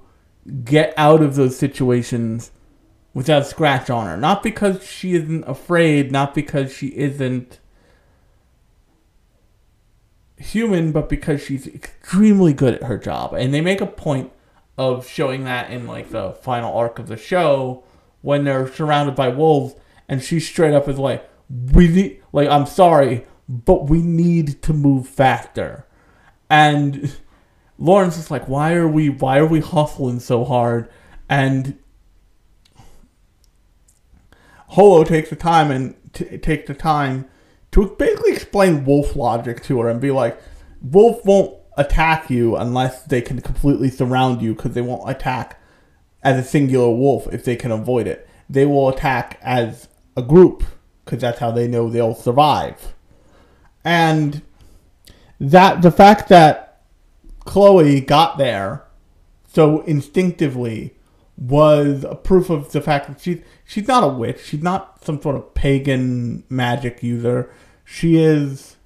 get 0.64 0.94
out 0.96 1.24
of 1.24 1.34
those 1.34 1.58
situations 1.58 2.52
without 3.16 3.42
a 3.42 3.46
scratch 3.46 3.90
on 3.90 4.06
her. 4.06 4.16
Not 4.18 4.44
because 4.44 4.86
she 4.86 5.16
isn't 5.16 5.44
afraid, 5.46 6.12
not 6.12 6.36
because 6.36 6.72
she 6.72 6.90
isn't 6.90 7.60
human, 10.38 10.92
but 10.92 11.10
because 11.10 11.42
she's 11.42 11.66
extremely 11.66 12.54
good 12.54 12.76
at 12.76 12.84
her 12.84 13.00
job. 13.00 13.34
And 13.34 13.52
they 13.52 13.62
make 13.62 13.82
a 13.82 13.88
point 13.88 14.32
of 14.78 15.08
showing 15.08 15.46
that 15.46 15.72
in 15.72 15.88
like 15.88 16.10
the 16.10 16.34
final 16.34 16.78
arc 16.78 17.00
of 17.00 17.08
the 17.08 17.18
show 17.18 17.84
when 18.22 18.44
they're 18.44 18.72
surrounded 18.72 19.16
by 19.16 19.30
wolves 19.30 19.76
and 20.10 20.22
she 20.22 20.40
straight 20.40 20.74
up 20.74 20.88
is 20.90 21.00
like, 21.00 21.28
We 21.74 21.88
need 21.88 22.22
like 22.34 22.50
I'm 22.50 22.66
sorry, 22.66 23.26
but 23.48 23.90
we 23.90 24.02
need 24.02 24.62
to 24.64 24.74
move 24.74 25.08
faster. 25.08 25.88
And 26.50 27.16
Lawrence 27.80 28.18
is 28.18 28.30
like, 28.30 28.48
why 28.48 28.74
are 28.74 28.88
we 28.88 29.10
why 29.10 29.38
are 29.38 29.46
we 29.46 29.62
hustling 29.62 30.20
so 30.20 30.44
hard? 30.44 30.90
And 31.30 31.78
Holo 34.68 35.04
takes 35.04 35.30
the 35.30 35.36
time 35.36 35.72
and 35.72 35.96
t- 36.14 36.38
take 36.38 36.66
the 36.66 36.74
time 36.74 37.26
to 37.72 37.96
basically 37.98 38.34
explain 38.34 38.86
wolf 38.86 39.16
logic 39.16 39.64
to 39.64 39.82
her 39.82 39.90
and 39.90 40.00
be 40.00 40.12
like, 40.12 40.40
Wolf 40.82 41.26
won't 41.26 41.58
attack 41.78 42.30
you 42.30 42.56
unless 42.56 43.04
they 43.04 43.22
can 43.22 43.42
completely 43.42 43.90
surround 43.90 44.42
you 44.42 44.54
because 44.54 44.74
they 44.74 44.82
won't 44.82 45.10
attack 45.10 45.60
as 46.24 46.38
a 46.40 46.48
singular 46.48 46.90
wolf 46.90 47.28
if 47.34 47.44
they 47.44 47.56
can 47.56 47.72
avoid 47.72 48.08
it. 48.08 48.28
They 48.50 48.66
will 48.66 48.90
attack 48.90 49.40
as 49.42 49.88
a 50.16 50.22
group 50.22 50.64
because 51.04 51.22
that's 51.22 51.40
how 51.40 51.52
they 51.52 51.68
know 51.68 51.90
they'll 51.90 52.16
survive. 52.16 52.94
And 53.84 54.42
that 55.40 55.82
the 55.82 55.92
fact 55.92 56.30
that 56.30 56.82
Chloe 57.46 58.02
got 58.02 58.38
there 58.38 58.84
so 59.48 59.82
instinctively 59.82 60.96
was 61.38 62.04
a 62.04 62.16
proof 62.16 62.50
of 62.50 62.72
the 62.72 62.82
fact 62.82 63.08
that 63.08 63.22
she's 63.22 63.42
she's 63.66 63.88
not 63.88 64.04
a 64.04 64.08
witch. 64.08 64.42
She's 64.46 64.62
not 64.62 65.04
some 65.04 65.22
sort 65.22 65.36
of 65.36 65.54
pagan 65.54 66.44
magic 66.50 67.04
user. 67.04 67.52
She 67.84 68.18
is 68.18 68.78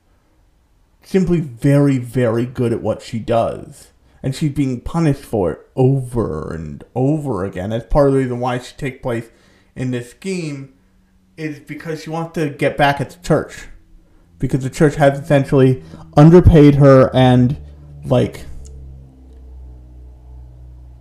simply 1.04 1.40
very, 1.42 1.98
very 1.98 2.46
good 2.46 2.74
at 2.74 2.82
what 2.82 3.02
she 3.02 3.20
does. 3.20 3.90
And 4.22 4.36
she's 4.36 4.52
being 4.52 4.82
punished 4.82 5.24
for 5.24 5.52
it 5.52 5.60
over 5.76 6.54
and 6.54 6.84
over 6.96 7.46
again. 7.46 7.70
That's 7.70 7.86
part 7.86 8.08
of 8.08 8.14
the 8.14 8.20
reason 8.20 8.40
why 8.40 8.60
she 8.60 8.76
takes 8.76 9.02
place 9.02 9.30
in 9.76 9.92
this 9.92 10.12
scheme 10.12 10.74
is 11.38 11.60
because 11.60 12.04
she 12.04 12.10
wants 12.10 12.34
to 12.34 12.50
get 12.50 12.76
back 12.76 13.00
at 13.00 13.12
the 13.12 13.26
church. 13.26 13.68
Because 14.40 14.64
the 14.64 14.70
church 14.70 14.96
has 14.96 15.20
essentially 15.20 15.84
underpaid 16.18 16.76
her 16.76 17.10
and 17.14 17.58
like 18.04 18.46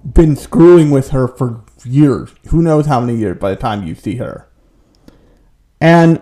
been 0.04 0.36
screwing 0.36 0.90
with 0.90 1.10
her 1.10 1.28
for 1.28 1.64
years. 1.84 2.30
Who 2.48 2.62
knows 2.62 2.86
how 2.86 3.00
many 3.00 3.18
years 3.18 3.38
by 3.38 3.50
the 3.50 3.56
time 3.56 3.86
you 3.86 3.94
see 3.94 4.16
her. 4.16 4.48
And 5.80 6.20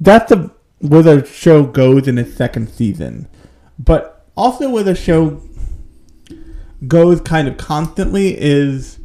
that's 0.00 0.30
the 0.30 0.52
where 0.78 1.02
the 1.02 1.24
show 1.24 1.64
goes 1.64 2.08
in 2.08 2.18
its 2.18 2.34
second 2.34 2.68
season. 2.68 3.28
But 3.78 4.26
also 4.36 4.68
where 4.68 4.82
the 4.82 4.94
show 4.94 5.42
goes 6.86 7.20
kind 7.20 7.48
of 7.48 7.56
constantly 7.56 8.36
is 8.38 8.98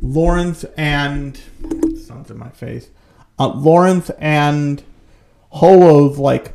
Lawrence 0.00 0.64
and 0.76 1.38
sounds 2.02 2.30
in 2.30 2.38
my 2.38 2.50
face. 2.50 2.90
Uh, 3.38 3.48
Lawrence 3.48 4.10
and 4.18 4.82
Holo's 5.52 6.18
like 6.18 6.54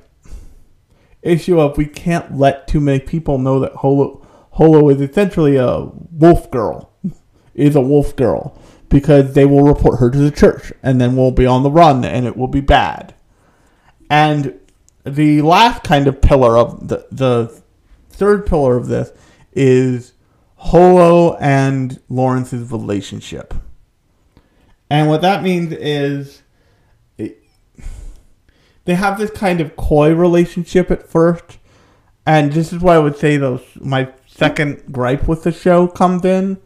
issue 1.21 1.59
of 1.59 1.77
we 1.77 1.85
can't 1.85 2.37
let 2.37 2.67
too 2.67 2.79
many 2.79 2.99
people 2.99 3.37
know 3.37 3.59
that 3.59 3.73
Holo 3.73 4.25
Holo 4.51 4.89
is 4.89 5.01
essentially 5.01 5.55
a 5.55 5.89
wolf 6.11 6.49
girl. 6.51 6.88
Is 7.59 7.75
a 7.75 7.81
wolf 7.81 8.15
girl 8.15 8.57
because 8.89 9.33
they 9.33 9.45
will 9.45 9.63
report 9.63 9.99
her 9.99 10.09
to 10.09 10.17
the 10.17 10.31
church 10.31 10.73
and 10.81 10.99
then 10.99 11.15
we'll 11.15 11.31
be 11.31 11.45
on 11.45 11.63
the 11.63 11.71
run 11.71 12.03
and 12.03 12.25
it 12.25 12.35
will 12.35 12.47
be 12.47 12.61
bad. 12.61 13.13
And 14.09 14.59
the 15.05 15.41
last 15.41 15.83
kind 15.83 16.07
of 16.07 16.21
pillar 16.21 16.57
of 16.57 16.87
the 16.87 17.07
the 17.11 17.61
third 18.09 18.45
pillar 18.45 18.75
of 18.75 18.87
this 18.87 19.11
is 19.53 20.13
Holo 20.55 21.37
and 21.37 22.01
Lawrence's 22.09 22.71
relationship. 22.71 23.53
And 24.89 25.07
what 25.07 25.21
that 25.21 25.43
means 25.43 25.71
is 25.71 26.41
they 27.17 28.95
have 28.95 29.19
this 29.19 29.29
kind 29.29 29.61
of 29.61 29.75
coy 29.75 30.13
relationship 30.13 30.89
at 30.89 31.07
first. 31.07 31.59
And 32.25 32.51
this 32.53 32.73
is 32.73 32.79
why 32.79 32.95
I 32.95 32.99
would 32.99 33.17
say 33.17 33.37
those 33.37 33.61
my 33.79 34.11
second 34.25 34.91
gripe 34.91 35.27
with 35.27 35.43
the 35.43 35.51
show 35.51 35.87
comes 35.87 36.25
in. 36.25 36.59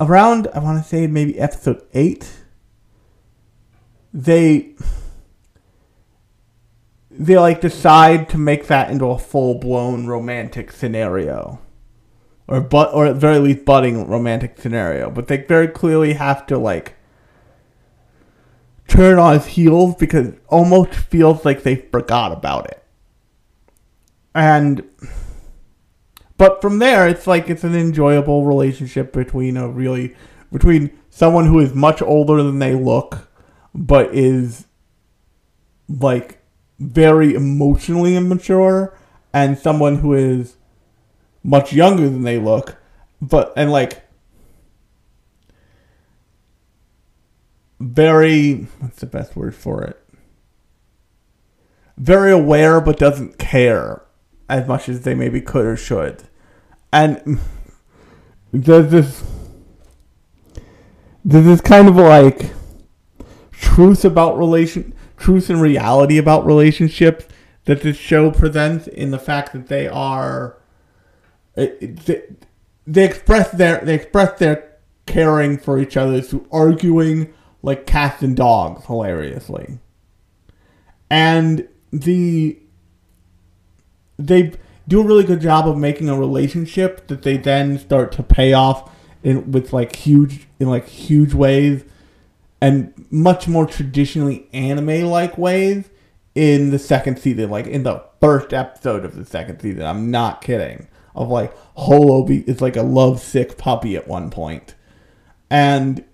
Around 0.00 0.48
I 0.54 0.60
want 0.60 0.82
to 0.82 0.88
say 0.88 1.06
maybe 1.06 1.38
episode 1.38 1.82
8 1.92 2.40
they 4.12 4.74
they 7.10 7.38
like 7.38 7.60
decide 7.60 8.28
to 8.30 8.38
make 8.38 8.66
that 8.68 8.90
into 8.90 9.06
a 9.06 9.18
full 9.18 9.54
blown 9.58 10.06
romantic 10.06 10.72
scenario, 10.72 11.60
or 12.48 12.60
but 12.60 12.94
or 12.94 13.06
at 13.06 13.16
very 13.16 13.38
least 13.38 13.64
budding 13.64 14.08
romantic 14.08 14.58
scenario. 14.58 15.10
But 15.10 15.28
they 15.28 15.38
very 15.38 15.68
clearly 15.68 16.14
have 16.14 16.46
to 16.46 16.56
like 16.56 16.94
turn 18.88 19.18
on 19.18 19.34
his 19.34 19.46
heels 19.46 19.96
because 19.96 20.28
it 20.28 20.42
almost 20.48 20.94
feels 20.94 21.44
like 21.44 21.62
they 21.62 21.76
forgot 21.76 22.32
about 22.32 22.70
it. 22.70 22.82
And 24.34 24.82
but 26.40 26.62
from 26.62 26.78
there, 26.78 27.06
it's 27.06 27.26
like 27.26 27.50
it's 27.50 27.64
an 27.64 27.74
enjoyable 27.74 28.46
relationship 28.46 29.12
between 29.12 29.58
a 29.58 29.68
really 29.68 30.16
between 30.50 30.98
someone 31.10 31.44
who 31.44 31.58
is 31.58 31.74
much 31.74 32.00
older 32.00 32.42
than 32.42 32.60
they 32.60 32.74
look, 32.74 33.28
but 33.74 34.14
is 34.14 34.66
like 35.86 36.40
very 36.78 37.34
emotionally 37.34 38.16
immature 38.16 38.96
and 39.34 39.58
someone 39.58 39.96
who 39.96 40.14
is 40.14 40.56
much 41.44 41.74
younger 41.74 42.08
than 42.08 42.22
they 42.22 42.38
look, 42.38 42.78
but 43.20 43.52
and 43.54 43.70
like 43.70 44.02
very 47.80 48.66
what's 48.78 49.00
the 49.00 49.04
best 49.04 49.36
word 49.36 49.54
for 49.54 49.82
it? 49.82 50.02
Very 51.98 52.32
aware 52.32 52.80
but 52.80 52.98
doesn't 52.98 53.36
care 53.36 54.00
as 54.48 54.66
much 54.66 54.88
as 54.88 55.02
they 55.02 55.14
maybe 55.14 55.42
could 55.42 55.66
or 55.66 55.76
should. 55.76 56.29
And 56.92 57.40
there's 58.52 58.90
this 58.90 59.24
there's 61.24 61.44
this 61.44 61.60
kind 61.60 61.88
of 61.88 61.96
like 61.96 62.52
truth 63.52 64.04
about 64.04 64.38
relation 64.38 64.94
truth 65.16 65.50
and 65.50 65.60
reality 65.60 66.16
about 66.18 66.46
relationships 66.46 67.26
that 67.66 67.82
this 67.82 67.96
show 67.96 68.30
presents 68.30 68.86
in 68.88 69.10
the 69.10 69.18
fact 69.18 69.52
that 69.52 69.68
they 69.68 69.86
are 69.86 70.56
uh, 71.56 71.66
they, 71.80 72.22
they 72.86 73.04
express 73.04 73.50
their 73.52 73.80
they 73.84 73.94
express 73.94 74.38
their 74.38 74.78
caring 75.06 75.58
for 75.58 75.78
each 75.78 75.96
other 75.96 76.20
through 76.20 76.46
arguing 76.50 77.32
like 77.62 77.86
cats 77.86 78.22
and 78.22 78.36
dogs 78.36 78.86
hilariously. 78.86 79.78
And 81.10 81.68
the 81.92 82.58
they 84.18 84.52
do 84.90 85.00
a 85.00 85.04
really 85.04 85.22
good 85.22 85.40
job 85.40 85.68
of 85.68 85.78
making 85.78 86.08
a 86.08 86.18
relationship 86.18 87.06
that 87.06 87.22
they 87.22 87.36
then 87.36 87.78
start 87.78 88.10
to 88.10 88.24
pay 88.24 88.52
off 88.52 88.92
in 89.22 89.52
with 89.52 89.72
like 89.72 89.94
huge 89.94 90.48
in 90.58 90.68
like 90.68 90.88
huge 90.88 91.32
ways 91.32 91.84
and 92.60 92.92
much 93.08 93.46
more 93.46 93.66
traditionally 93.66 94.48
anime 94.52 95.06
like 95.06 95.38
ways 95.38 95.88
in 96.34 96.70
the 96.70 96.78
second 96.78 97.20
season, 97.20 97.50
like 97.50 97.68
in 97.68 97.84
the 97.84 98.02
first 98.20 98.52
episode 98.52 99.04
of 99.04 99.14
the 99.14 99.24
second 99.24 99.60
season. 99.60 99.84
I'm 99.84 100.10
not 100.10 100.42
kidding. 100.42 100.88
Of 101.14 101.28
like 101.28 101.56
Holo 101.74 102.24
be, 102.24 102.40
is 102.48 102.60
like 102.60 102.76
a 102.76 102.82
lovesick 102.82 103.58
puppy 103.58 103.96
at 103.96 104.08
one 104.08 104.30
point. 104.30 104.74
And 105.50 106.04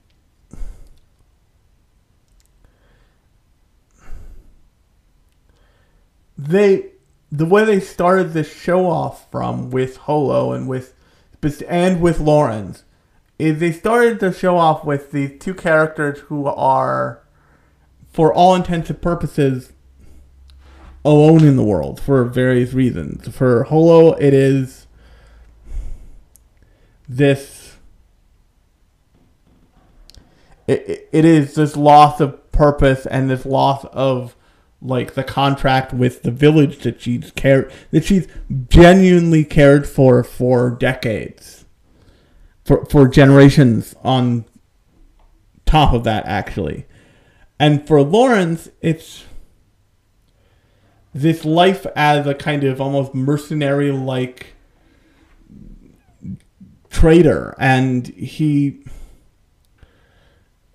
they 6.37 6.91
the 7.31 7.47
way 7.47 7.65
they 7.65 7.81
started 7.81 8.33
this 8.33 8.53
show 8.53 8.87
off 8.87 9.31
from 9.31 9.71
with 9.71 9.97
Holo 9.97 10.53
and 10.53 10.69
with 10.69 10.95
and 11.69 12.01
with 12.01 12.19
Lawrence 12.19 12.85
is 13.39 13.61
they 13.61 13.73
started 13.73 14.19
to 14.21 14.33
show 14.33 14.57
off 14.57 14.85
with 14.85 15.12
these 15.12 15.39
two 15.39 15.55
characters 15.55 16.21
who 16.21 16.47
are, 16.47 17.23
for 18.09 18.33
all 18.33 18.55
intents 18.55 18.91
and 18.91 19.01
purposes, 19.01 19.73
alone 21.05 21.45
in 21.45 21.57
the 21.57 21.62
world 21.62 22.01
for 22.01 22.25
various 22.25 22.73
reasons. 22.73 23.29
For 23.29 23.65
Holo, 23.65 24.15
it 24.15 24.35
is 24.35 24.87
this. 27.09 27.77
It, 30.67 31.09
it 31.12 31.25
is 31.25 31.55
this 31.55 31.77
loss 31.77 32.21
of 32.21 32.51
purpose 32.51 33.07
and 33.07 33.31
this 33.31 33.47
loss 33.47 33.85
of 33.93 34.35
like 34.87 35.14
the 35.14 35.25
contract 35.25 35.92
with 35.92 36.22
the 36.22 36.31
village 36.31 36.79
that 36.81 37.01
she's 37.01 37.31
cared 37.33 37.72
that 37.90 38.05
she's 38.05 38.27
genuinely 38.69 39.44
cared 39.44 39.87
for 39.87 40.23
for 40.23 40.71
decades 40.71 41.65
for 42.65 42.85
for 42.87 43.06
generations 43.06 43.94
on 44.02 44.44
top 45.65 45.92
of 45.92 46.04
that 46.04 46.25
actually. 46.27 46.87
And 47.58 47.87
for 47.87 48.02
Lawrence, 48.02 48.69
it's 48.83 49.25
this 51.15 51.44
life 51.44 51.87
as 51.96 52.27
a 52.27 52.35
kind 52.35 52.65
of 52.65 52.81
almost 52.81 53.15
mercenary 53.15 53.90
like 53.90 54.54
trader 56.90 57.54
and 57.58 58.08
he 58.08 58.83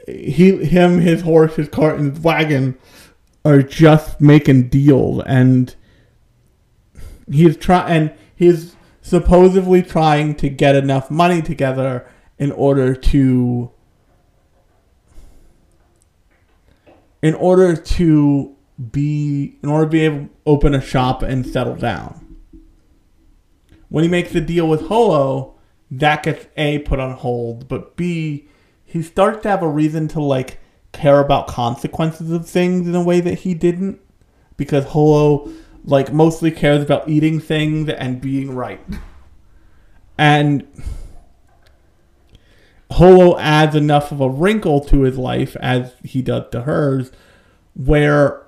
he 0.07 0.65
him 0.65 0.99
his 0.99 1.21
horse 1.21 1.55
his 1.55 1.69
cart 1.69 1.99
and 1.99 2.15
his 2.15 2.23
wagon 2.23 2.77
are 3.43 3.61
just 3.61 4.21
making 4.21 4.69
deals 4.69 5.23
and 5.25 5.75
he's 7.29 7.57
trying 7.57 7.89
and 7.89 8.13
he's 8.35 8.75
supposedly 9.01 9.81
trying 9.81 10.35
to 10.35 10.49
get 10.49 10.75
enough 10.75 11.09
money 11.09 11.41
together 11.41 12.07
in 12.37 12.51
order 12.51 12.95
to 12.95 13.71
in 17.21 17.33
order 17.35 17.75
to 17.75 18.55
be 18.91 19.57
in 19.63 19.69
order 19.69 19.85
to 19.85 19.91
be 19.91 20.01
able 20.01 20.25
to 20.25 20.29
open 20.45 20.73
a 20.73 20.81
shop 20.81 21.21
and 21.21 21.45
settle 21.45 21.75
down. 21.75 22.37
when 23.89 24.03
he 24.03 24.09
makes 24.09 24.31
the 24.31 24.41
deal 24.41 24.67
with 24.67 24.87
Holo, 24.87 25.55
that 25.89 26.23
gets 26.23 26.47
A 26.57 26.79
put 26.79 26.99
on 26.99 27.11
hold, 27.17 27.67
but 27.67 27.95
B 27.95 28.47
he 28.83 29.01
starts 29.01 29.43
to 29.43 29.49
have 29.49 29.63
a 29.63 29.67
reason 29.67 30.07
to 30.09 30.21
like 30.21 30.59
care 30.91 31.19
about 31.19 31.47
consequences 31.47 32.31
of 32.31 32.47
things 32.47 32.87
in 32.87 32.95
a 32.95 33.03
way 33.03 33.21
that 33.21 33.39
he 33.39 33.53
didn't 33.53 33.99
because 34.57 34.85
Holo 34.85 35.51
like 35.83 36.13
mostly 36.13 36.51
cares 36.51 36.83
about 36.83 37.09
eating 37.09 37.39
things 37.39 37.89
and 37.89 38.21
being 38.21 38.53
right. 38.53 38.81
And 40.17 40.67
Holo 42.91 43.39
adds 43.39 43.75
enough 43.75 44.11
of 44.11 44.21
a 44.21 44.29
wrinkle 44.29 44.81
to 44.81 45.01
his 45.01 45.17
life 45.17 45.55
as 45.57 45.93
he 46.03 46.21
does 46.21 46.49
to 46.51 46.61
hers 46.61 47.11
where 47.73 48.43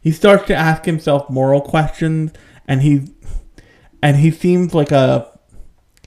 he 0.00 0.12
starts 0.12 0.46
to 0.46 0.54
ask 0.54 0.84
himself 0.84 1.30
moral 1.30 1.62
questions 1.62 2.32
and 2.68 2.82
he 2.82 3.08
and 4.02 4.18
he 4.18 4.30
seems 4.30 4.74
like 4.74 4.92
a 4.92 5.26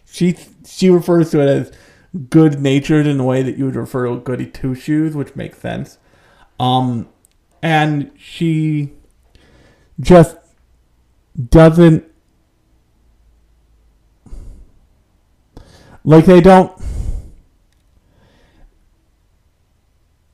she 0.05 0.38
she 0.66 0.89
refers 0.89 1.32
to 1.32 1.41
it 1.41 1.47
as 1.47 1.72
good 2.30 2.59
natured 2.61 3.07
in 3.07 3.20
a 3.20 3.24
way 3.24 3.43
that 3.43 3.57
you 3.57 3.65
would 3.65 3.76
refer 3.76 4.07
to 4.07 4.18
goody 4.18 4.45
two 4.45 4.76
shoes, 4.76 5.15
which 5.15 5.36
makes 5.36 5.59
sense. 5.59 5.97
Um 6.59 7.09
and 7.61 8.11
she 8.18 8.93
just 9.99 10.38
doesn't 11.49 12.05
like 16.03 16.26
they 16.26 16.41
don't 16.41 16.72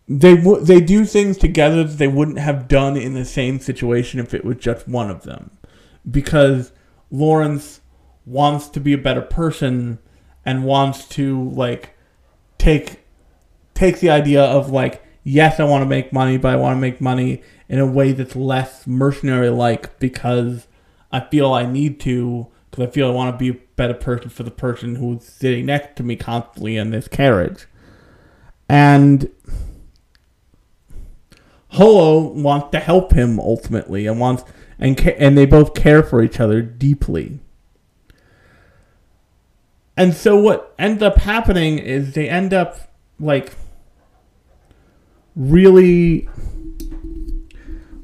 they 0.08 0.36
w- 0.36 0.64
they 0.64 0.80
do 0.82 1.06
things 1.06 1.38
together 1.38 1.84
that 1.84 1.98
they 1.98 2.08
wouldn't 2.08 2.38
have 2.38 2.68
done 2.68 2.98
in 2.98 3.14
the 3.14 3.26
same 3.26 3.60
situation 3.60 4.20
if 4.20 4.34
it 4.34 4.46
was 4.46 4.58
just 4.58 4.88
one 4.88 5.10
of 5.10 5.24
them 5.24 5.50
because 6.10 6.72
Lawrence 7.10 7.82
wants 8.26 8.68
to 8.70 8.80
be 8.80 8.94
a 8.94 8.98
better 8.98 9.22
person 9.22 10.00
and 10.46 10.64
wants 10.64 11.06
to 11.10 11.50
like 11.50 11.96
take 12.58 13.00
take 13.74 14.00
the 14.00 14.10
idea 14.10 14.42
of 14.42 14.70
like 14.70 15.04
yes 15.24 15.60
I 15.60 15.64
want 15.64 15.84
to 15.84 15.90
make 15.90 16.14
money 16.14 16.38
but 16.38 16.54
I 16.54 16.56
want 16.56 16.78
to 16.78 16.82
make 16.82 17.02
money 17.02 17.42
in 17.70 17.80
a 17.80 17.86
way 17.86 18.12
that's 18.12 18.36
less 18.36 18.86
mercenary 18.86 19.50
like 19.50 20.00
because 20.00 20.68
I 21.12 21.22
feel 21.22 21.54
I 21.54 21.66
need 21.66 22.00
to 22.02 22.48
because 22.70 22.88
I 22.88 22.92
feel 22.92 23.08
I 23.08 23.14
want 23.14 23.34
to 23.34 23.38
be 23.38 23.58
a 23.58 23.62
better 23.76 23.94
person 23.94 24.30
for 24.30 24.44
the 24.44 24.52
person 24.52 24.96
who's 24.96 25.24
sitting 25.24 25.66
next 25.66 25.96
to 25.98 26.04
me 26.04 26.16
constantly 26.16 26.78
in 26.78 26.92
this 26.92 27.08
carriage 27.08 27.68
and 28.70 29.30
Holo 31.74 32.20
wants 32.20 32.70
to 32.72 32.80
help 32.80 33.14
him 33.14 33.40
ultimately 33.40 34.06
and 34.06 34.20
wants 34.20 34.44
and 34.80 35.00
and 35.08 35.38
they 35.38 35.46
both 35.46 35.74
care 35.74 36.04
for 36.04 36.22
each 36.22 36.40
other 36.40 36.62
deeply. 36.62 37.40
And 39.96 40.14
so 40.14 40.36
what 40.36 40.74
ends 40.80 41.04
up 41.04 41.18
happening 41.18 41.78
is 41.78 42.14
they 42.14 42.30
end 42.30 42.54
up 42.54 42.78
like 43.20 43.54
really 45.36 46.28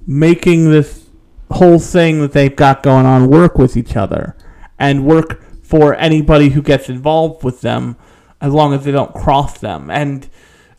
making 0.05 0.69
this 0.69 1.07
whole 1.51 1.79
thing 1.79 2.21
that 2.21 2.31
they've 2.31 2.55
got 2.55 2.83
going 2.83 3.05
on 3.05 3.29
work 3.29 3.57
with 3.57 3.75
each 3.75 3.95
other 3.95 4.35
and 4.77 5.05
work 5.05 5.43
for 5.63 5.95
anybody 5.95 6.49
who 6.49 6.61
gets 6.61 6.89
involved 6.89 7.43
with 7.43 7.61
them 7.61 7.95
as 8.41 8.53
long 8.53 8.73
as 8.73 8.83
they 8.83 8.91
don't 8.91 9.13
cross 9.13 9.59
them. 9.59 9.89
And 9.89 10.27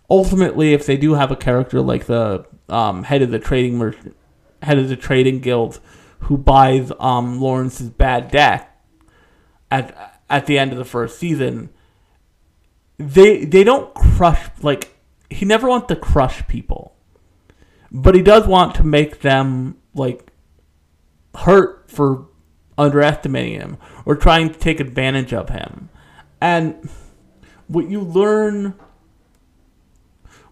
ultimately 0.09 0.73
if 0.75 0.87
they 0.87 0.97
do 0.97 1.15
have 1.15 1.31
a 1.31 1.37
character 1.37 1.81
like 1.81 2.07
the 2.07 2.47
um, 2.69 3.05
head 3.05 3.23
of 3.23 3.31
the 3.31 3.39
trading 3.39 3.79
merchant, 3.79 4.17
head 4.63 4.79
of 4.79 4.89
the 4.89 4.97
trading 4.97 5.41
guild, 5.41 5.81
who 6.21 6.37
buys 6.37 6.93
um, 7.01 7.41
Lawrence's 7.41 7.91
bad 7.91 8.31
debt 8.31 8.81
at 9.71 10.10
at 10.31 10.47
the 10.47 10.59
end 10.59 10.73
of 10.73 10.79
the 10.79 10.85
first 10.85 11.19
season. 11.19 11.69
They 12.99 13.45
they 13.45 13.65
don't 13.65 13.93
crush 13.95 14.49
like 14.63 14.97
he 15.29 15.45
never 15.45 15.69
wants 15.69 15.89
to 15.89 15.97
crush 15.97 16.47
people, 16.47 16.95
but 17.91 18.15
he 18.15 18.23
does 18.23 18.47
want 18.47 18.75
to 18.77 18.85
make 18.85 19.21
them 19.21 19.77
like 19.95 20.33
hurt 21.35 21.91
for 21.91 22.29
underestimating 22.79 23.61
him 23.61 23.77
or 24.07 24.17
trying 24.17 24.51
to 24.51 24.59
take 24.59 24.81
advantage 24.81 25.35
of 25.35 25.51
him. 25.51 25.91
And 26.41 26.89
what 27.67 27.91
you 27.91 28.01
learn 28.01 28.75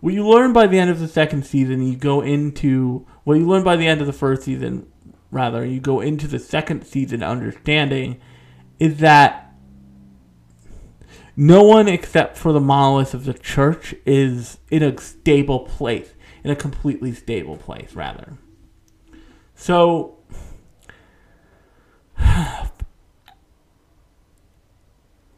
what 0.01 0.15
you 0.15 0.27
learn 0.29 0.53
by 0.53 0.67
the 0.67 0.79
end 0.79 0.91
of 0.91 1.01
the 1.01 1.09
second 1.09 1.45
season, 1.45 1.83
you 1.83 1.97
go 1.97 2.21
into 2.21 3.07
what 3.25 3.35
you 3.35 3.47
learn 3.47 3.65
by 3.65 3.77
the 3.77 3.87
end 3.87 4.01
of 4.01 4.07
the 4.07 4.13
first 4.13 4.43
season, 4.43 4.87
rather, 5.31 5.65
you 5.65 5.81
go 5.81 6.01
into 6.01 6.29
the 6.29 6.39
second 6.39 6.87
season 6.87 7.23
understanding 7.23 8.21
is 8.79 8.99
that 8.99 9.48
no 11.41 11.63
one 11.63 11.87
except 11.87 12.37
for 12.37 12.53
the 12.53 12.59
monolith 12.61 13.15
of 13.15 13.25
the 13.25 13.33
church 13.33 13.95
is 14.05 14.59
in 14.73 14.83
a 14.83 14.99
stable 15.01 15.61
place, 15.61 16.13
in 16.43 16.51
a 16.51 16.57
completely 16.57 17.13
stable 17.13 17.57
place, 17.57 17.95
rather. 17.95 18.37
So, 19.55 20.19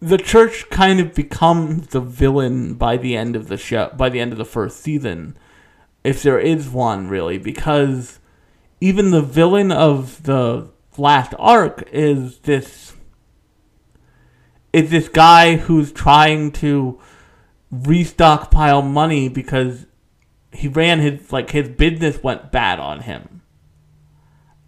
the 0.01 0.17
church 0.17 0.71
kind 0.71 1.01
of 1.01 1.13
becomes 1.13 1.89
the 1.89 2.01
villain 2.01 2.77
by 2.77 2.97
the 2.97 3.15
end 3.15 3.37
of 3.37 3.49
the 3.49 3.59
show 3.59 3.93
by 3.95 4.09
the 4.09 4.21
end 4.21 4.33
of 4.33 4.39
the 4.39 4.47
first 4.47 4.81
season 4.81 5.37
if 6.03 6.23
there 6.23 6.39
is 6.39 6.71
one 6.71 7.09
really 7.09 7.37
because 7.37 8.21
even 8.81 9.11
the 9.11 9.21
villain 9.21 9.71
of 9.71 10.23
the 10.23 10.71
last 10.97 11.35
arc 11.39 11.87
is 11.93 12.39
this 12.39 12.95
is 14.73 14.91
this 14.91 15.09
guy 15.09 15.57
who's 15.57 15.93
trying 15.93 16.53
to 16.53 16.99
restockpile 17.73 18.89
money 18.89 19.29
because 19.29 19.87
he 20.53 20.69
ran 20.69 21.01
his 21.01 21.33
like 21.33 21.51
his 21.51 21.69
business 21.69 22.23
went 22.23 22.53
bad 22.53 22.79
on 22.79 23.01
him. 23.01 23.43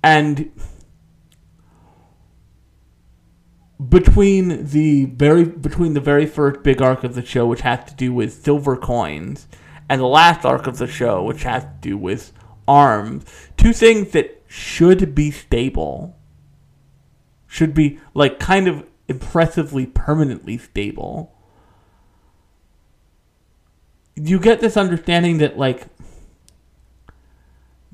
And 0.02 0.50
between 3.88 4.66
the 4.66 5.06
very 5.06 5.44
between 5.44 5.94
the 5.94 6.00
very 6.00 6.26
first 6.26 6.62
big 6.62 6.80
arc 6.80 7.04
of 7.04 7.14
the 7.14 7.24
show, 7.24 7.46
which 7.46 7.62
has 7.62 7.84
to 7.84 7.94
do 7.94 8.12
with 8.12 8.44
silver 8.44 8.76
coins, 8.76 9.48
and 9.88 10.00
the 10.00 10.06
last 10.06 10.44
arc 10.44 10.66
of 10.66 10.78
the 10.78 10.86
show, 10.86 11.22
which 11.22 11.42
has 11.42 11.64
to 11.64 11.76
do 11.80 11.98
with 11.98 12.32
arms, 12.66 13.24
two 13.56 13.72
things 13.72 14.10
that 14.12 14.42
should 14.46 15.14
be 15.14 15.30
stable, 15.30 16.16
should 17.46 17.74
be 17.74 17.98
like 18.14 18.38
kind 18.38 18.68
of 18.68 18.84
impressively 19.08 19.86
permanently 19.86 20.58
stable. 20.58 21.34
You 24.14 24.38
get 24.38 24.60
this 24.60 24.76
understanding 24.76 25.38
that 25.38 25.56
like 25.58 25.86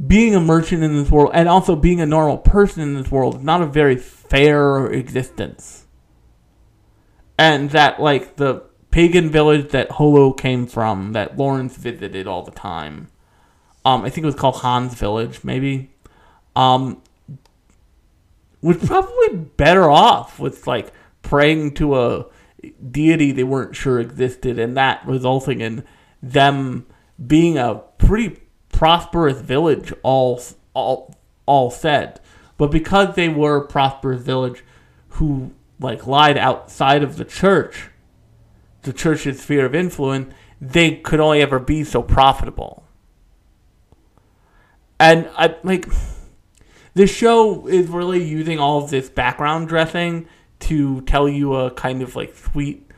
being 0.07 0.35
a 0.35 0.41
merchant 0.41 0.83
in 0.83 0.97
this 0.97 1.11
world 1.11 1.33
and 1.35 1.49
also 1.49 1.75
being 1.75 2.01
a 2.01 2.07
normal 2.07 2.39
person 2.39 2.83
in 2.83 2.95
this 2.95 3.11
world 3.11 3.37
is 3.37 3.43
not 3.43 3.63
a 3.63 3.67
very 3.67 3.97
fair 3.97 4.87
existence. 4.87 5.87
And 7.37 7.71
that, 7.71 8.01
like, 8.01 8.37
the 8.37 8.65
pagan 8.91 9.31
village 9.31 9.71
that 9.71 9.93
Holo 9.93 10.33
came 10.33 10.67
from, 10.67 11.13
that 11.13 11.37
Lawrence 11.37 11.77
visited 11.77 12.27
all 12.27 12.43
the 12.43 12.51
time, 12.51 13.09
um, 13.85 14.05
I 14.05 14.11
think 14.11 14.25
it 14.25 14.27
was 14.27 14.35
called 14.35 14.61
Han's 14.63 14.95
Village, 14.95 15.45
maybe, 15.45 15.91
um, 16.57 17.01
was 18.61 18.77
probably 18.79 19.37
better 19.57 19.89
off 19.89 20.41
with, 20.41 20.67
like, 20.67 20.93
praying 21.23 21.75
to 21.75 21.97
a 21.97 22.27
deity 22.91 23.33
they 23.33 23.45
weren't 23.45 23.77
sure 23.77 24.01
existed, 24.01 24.59
and 24.59 24.77
that 24.77 25.07
resulting 25.07 25.61
in 25.61 25.85
them 26.23 26.87
being 27.25 27.57
a 27.57 27.83
pretty 27.99 28.41
prosperous 28.71 29.41
village, 29.41 29.93
all, 30.03 30.41
all, 30.75 31.14
all 31.47 31.71
said. 31.71 32.21
But 32.57 32.71
because 32.71 33.14
they 33.14 33.29
were 33.29 33.57
a 33.57 33.66
prosperous 33.66 34.23
village 34.23 34.64
who 35.11 35.53
like 35.81 36.07
lied 36.07 36.37
outside 36.37 37.03
of 37.03 37.16
the 37.16 37.25
church, 37.25 37.91
the 38.83 38.93
church's 38.93 39.43
sphere 39.43 39.66
of 39.66 39.75
influence, 39.75 40.35
they 40.61 40.97
could 40.97 41.21
only 41.21 41.41
ever 41.41 41.59
be 41.59 41.85
so 41.85 42.03
profitable. 42.03 42.85
And 44.99 45.29
I 45.37 45.55
like 45.62 45.87
this 46.95 47.14
show 47.14 47.69
is 47.69 47.87
really 47.89 48.25
using 48.25 48.59
all 48.59 48.83
of 48.83 48.91
this 48.91 49.09
background 49.09 49.69
dressing 49.69 50.27
to 50.61 51.01
tell 51.03 51.29
you 51.29 51.55
a 51.55 51.71
kind 51.71 52.03
of 52.03 52.17
like 52.17 52.37
sweet, 52.37 52.89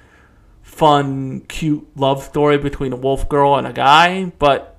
fun, 0.63 1.41
cute 1.43 1.87
love 1.97 2.23
story 2.23 2.59
between 2.59 2.93
a 2.93 2.97
wolf 2.97 3.29
girl 3.29 3.57
and 3.57 3.67
a 3.67 3.73
guy, 3.73 4.33
but 4.39 4.79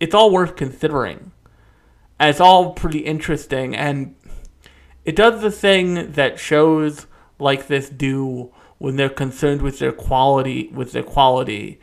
it's 0.00 0.14
all 0.14 0.30
worth 0.30 0.56
considering. 0.56 1.32
And 2.20 2.30
it's 2.30 2.40
all 2.40 2.72
pretty 2.72 3.00
interesting 3.00 3.76
and 3.76 4.14
it 5.04 5.16
does 5.16 5.40
the 5.40 5.50
thing 5.50 6.12
that 6.12 6.38
shows 6.38 7.06
like 7.38 7.66
this 7.68 7.88
do 7.88 8.52
when 8.76 8.96
they're 8.96 9.08
concerned 9.08 9.62
with 9.62 9.78
their 9.78 9.92
quality 9.92 10.68
with 10.68 10.92
their 10.92 11.02
quality 11.02 11.80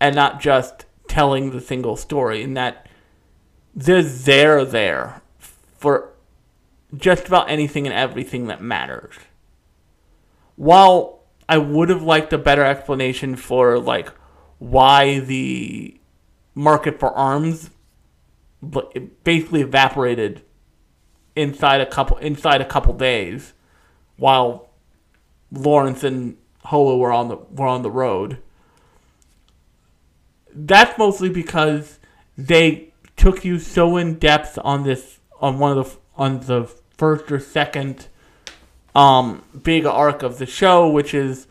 and 0.00 0.14
not 0.14 0.40
just 0.40 0.84
telling 1.08 1.50
the 1.52 1.60
single 1.60 1.96
story 1.96 2.42
and 2.42 2.56
that 2.56 2.86
they're 3.74 4.02
there 4.02 4.64
there 4.64 5.22
for 5.78 6.10
just 6.96 7.26
about 7.26 7.50
anything 7.50 7.86
and 7.86 7.94
everything 7.94 8.46
that 8.46 8.62
matters. 8.62 9.14
While 10.56 11.20
I 11.48 11.58
would 11.58 11.88
have 11.88 12.02
liked 12.02 12.32
a 12.32 12.38
better 12.38 12.64
explanation 12.64 13.36
for 13.36 13.78
like 13.78 14.10
why 14.58 15.18
the 15.20 16.00
market 16.54 17.00
for 17.00 17.12
arms 17.12 17.70
basically 19.24 19.60
evaporated 19.60 20.42
inside 21.36 21.80
a 21.80 21.86
couple 21.86 22.16
inside 22.18 22.60
a 22.60 22.64
couple 22.64 22.94
days 22.94 23.52
while 24.16 24.70
Lawrence 25.50 26.04
and 26.04 26.36
Holo 26.64 26.96
were 26.96 27.12
on 27.12 27.28
the 27.28 27.36
were 27.36 27.66
on 27.66 27.82
the 27.82 27.90
road. 27.90 28.38
That's 30.54 30.96
mostly 30.96 31.28
because 31.28 31.98
they 32.38 32.92
took 33.16 33.44
you 33.44 33.58
so 33.58 33.96
in 33.96 34.18
depth 34.18 34.58
on 34.62 34.84
this 34.84 35.18
on 35.40 35.58
one 35.58 35.76
of 35.76 35.84
the 35.84 35.98
on 36.16 36.40
the 36.40 36.72
first 36.96 37.30
or 37.30 37.40
second 37.40 38.08
um 38.94 39.42
big 39.62 39.86
arc 39.86 40.22
of 40.22 40.38
the 40.38 40.46
show, 40.46 40.88
which 40.88 41.14
is 41.14 41.46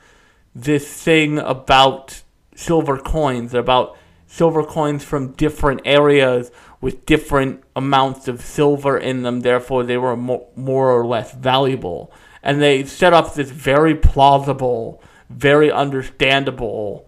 this 0.55 0.87
thing 1.03 1.39
about 1.39 2.21
silver 2.55 2.97
coins, 2.97 3.53
about 3.53 3.97
silver 4.27 4.63
coins 4.63 5.03
from 5.03 5.31
different 5.33 5.81
areas 5.85 6.51
with 6.81 7.05
different 7.05 7.63
amounts 7.75 8.27
of 8.27 8.41
silver 8.41 8.97
in 8.97 9.23
them, 9.23 9.41
therefore 9.41 9.83
they 9.83 9.97
were 9.97 10.17
mo- 10.17 10.47
more 10.55 10.91
or 10.91 11.05
less 11.05 11.31
valuable. 11.33 12.11
And 12.41 12.61
they 12.61 12.83
set 12.83 13.13
up 13.13 13.35
this 13.35 13.49
very 13.49 13.95
plausible, 13.95 15.01
very 15.29 15.71
understandable, 15.71 17.07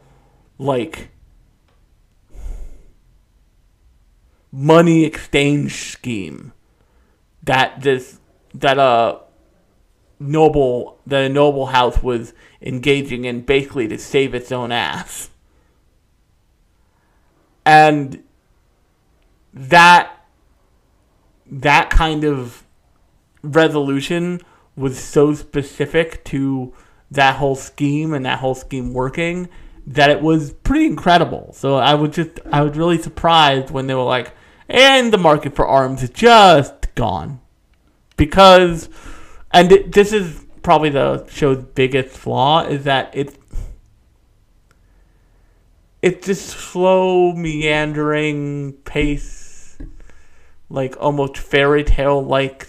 like, 0.58 1.10
money 4.52 5.04
exchange 5.04 5.92
scheme 5.92 6.54
that 7.44 7.82
this 7.82 8.20
that 8.60 8.78
a 8.78 9.20
noble 10.20 11.00
that 11.06 11.24
a 11.24 11.30
noble 11.30 11.68
house 11.68 12.02
was 12.02 12.34
engaging 12.62 13.26
in 13.26 13.42
basically 13.42 13.88
to 13.88 13.98
save 13.98 14.34
its 14.34 14.52
own 14.52 14.72
ass. 14.72 15.30
And 17.66 18.24
that 19.54 20.12
that 21.48 21.90
kind 21.90 22.24
of 22.24 22.64
resolution 23.44 24.42
was 24.76 25.00
so 25.00 25.34
specific 25.34 26.24
to 26.26 26.74
that 27.12 27.36
whole 27.38 27.56
scheme 27.56 28.14
and 28.14 28.26
that 28.26 28.40
whole 28.40 28.56
scheme 28.56 28.94
working 28.94 29.48
that 29.88 30.10
it 30.10 30.22
was 30.22 30.52
pretty 30.52 30.86
incredible. 30.86 31.54
So 31.54 31.76
I 31.76 31.94
was 31.94 32.16
just 32.16 32.40
I 32.52 32.62
was 32.62 32.78
really 32.78 33.02
surprised 33.02 33.70
when 33.70 33.88
they 33.88 33.96
were 33.96 34.04
like, 34.04 34.34
and 34.70 35.12
the 35.12 35.18
market 35.18 35.56
for 35.56 35.68
arms 35.68 36.02
is 36.04 36.10
just 36.10 36.94
gone 36.96 37.42
because, 38.18 38.90
and 39.52 39.70
this 39.70 40.14
is 40.14 40.46
probably 40.62 40.90
the 40.90 41.26
show's 41.28 41.64
biggest 41.76 42.10
flaw 42.10 42.66
is 42.66 42.86
that 42.86 43.12
it's 43.14 43.38
it's 46.02 46.26
this 46.26 46.44
slow 46.44 47.34
meandering 47.34 48.74
pace 48.84 49.78
like 50.70 50.96
almost 51.00 51.38
fairy 51.38 51.84
tale 51.84 52.24
like 52.24 52.68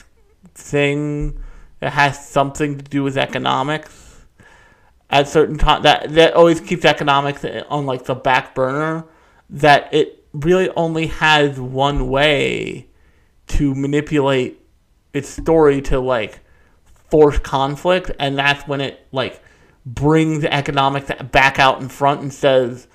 thing 0.54 1.38
that 1.80 1.92
has 1.92 2.26
something 2.28 2.76
to 2.78 2.84
do 2.84 3.02
with 3.02 3.16
economics 3.16 4.26
at 5.08 5.28
certain 5.28 5.56
time 5.56 5.82
that 5.82 6.12
that 6.14 6.34
always 6.34 6.60
keeps 6.60 6.84
economics 6.84 7.44
on 7.68 7.86
like 7.86 8.04
the 8.04 8.14
back 8.14 8.54
burner 8.54 9.04
that 9.48 9.92
it 9.94 10.24
really 10.32 10.68
only 10.70 11.06
has 11.06 11.58
one 11.58 12.08
way 12.08 12.86
to 13.46 13.74
manipulate 13.74 14.60
its 15.16 15.28
story 15.28 15.80
to 15.82 15.98
like 15.98 16.40
force 17.10 17.38
conflict 17.38 18.10
and 18.18 18.38
that's 18.38 18.66
when 18.68 18.80
it 18.80 19.06
like 19.12 19.42
brings 19.84 20.44
economics 20.44 21.10
back 21.30 21.58
out 21.58 21.80
in 21.80 21.88
front 21.88 22.20
and 22.20 22.32
says 22.32 22.88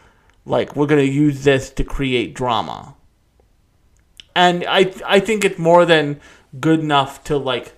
like 0.45 0.75
we're 0.75 0.87
going 0.87 1.05
to 1.05 1.11
use 1.11 1.43
this 1.43 1.69
to 1.69 1.83
create 1.83 2.33
drama 2.33 2.95
and 4.35 4.65
I 4.67 4.93
I 5.05 5.19
think 5.19 5.43
it's 5.43 5.59
more 5.59 5.85
than 5.85 6.19
good 6.59 6.79
enough 6.79 7.23
to 7.25 7.37
like 7.37 7.73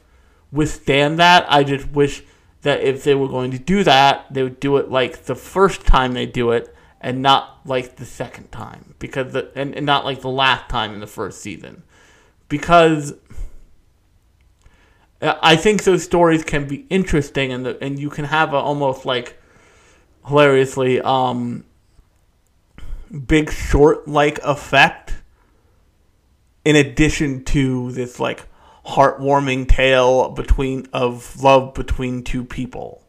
withstand 0.51 1.19
that. 1.19 1.45
I 1.49 1.63
just 1.63 1.91
wish 1.91 2.23
that 2.61 2.81
if 2.81 3.03
they 3.03 3.15
were 3.15 3.27
going 3.27 3.51
to 3.51 3.59
do 3.59 3.83
that, 3.83 4.31
they 4.31 4.43
would 4.43 4.59
do 4.59 4.77
it 4.77 4.89
like 4.89 5.25
the 5.25 5.35
first 5.35 5.85
time 5.85 6.13
they 6.13 6.25
do 6.25 6.51
it, 6.51 6.73
and 7.01 7.21
not 7.21 7.59
like 7.65 7.97
the 7.97 8.05
second 8.05 8.51
time 8.51 8.95
because 8.99 9.33
the 9.33 9.51
and, 9.55 9.75
and 9.75 9.85
not 9.85 10.05
like 10.05 10.21
the 10.21 10.29
last 10.29 10.69
time 10.69 10.93
in 10.93 10.99
the 10.99 11.07
first 11.07 11.41
season, 11.41 11.83
because. 12.49 13.13
I 15.23 15.55
think 15.55 15.83
those 15.83 16.03
stories 16.03 16.43
can 16.43 16.67
be 16.67 16.85
interesting, 16.89 17.53
and 17.53 17.65
the, 17.65 17.81
and 17.81 17.97
you 17.97 18.09
can 18.09 18.25
have 18.25 18.53
a 18.53 18.57
almost 18.57 19.05
like 19.05 19.39
hilariously 20.27 20.99
um, 21.01 21.63
big 23.27 23.51
short 23.51 24.07
like 24.07 24.39
effect 24.43 25.13
in 26.65 26.75
addition 26.75 27.43
to 27.45 27.91
this 27.91 28.19
like 28.19 28.43
heartwarming 28.85 29.67
tale 29.67 30.29
between 30.29 30.87
of 30.91 31.41
love 31.41 31.73
between 31.73 32.23
two 32.23 32.43
people. 32.43 33.01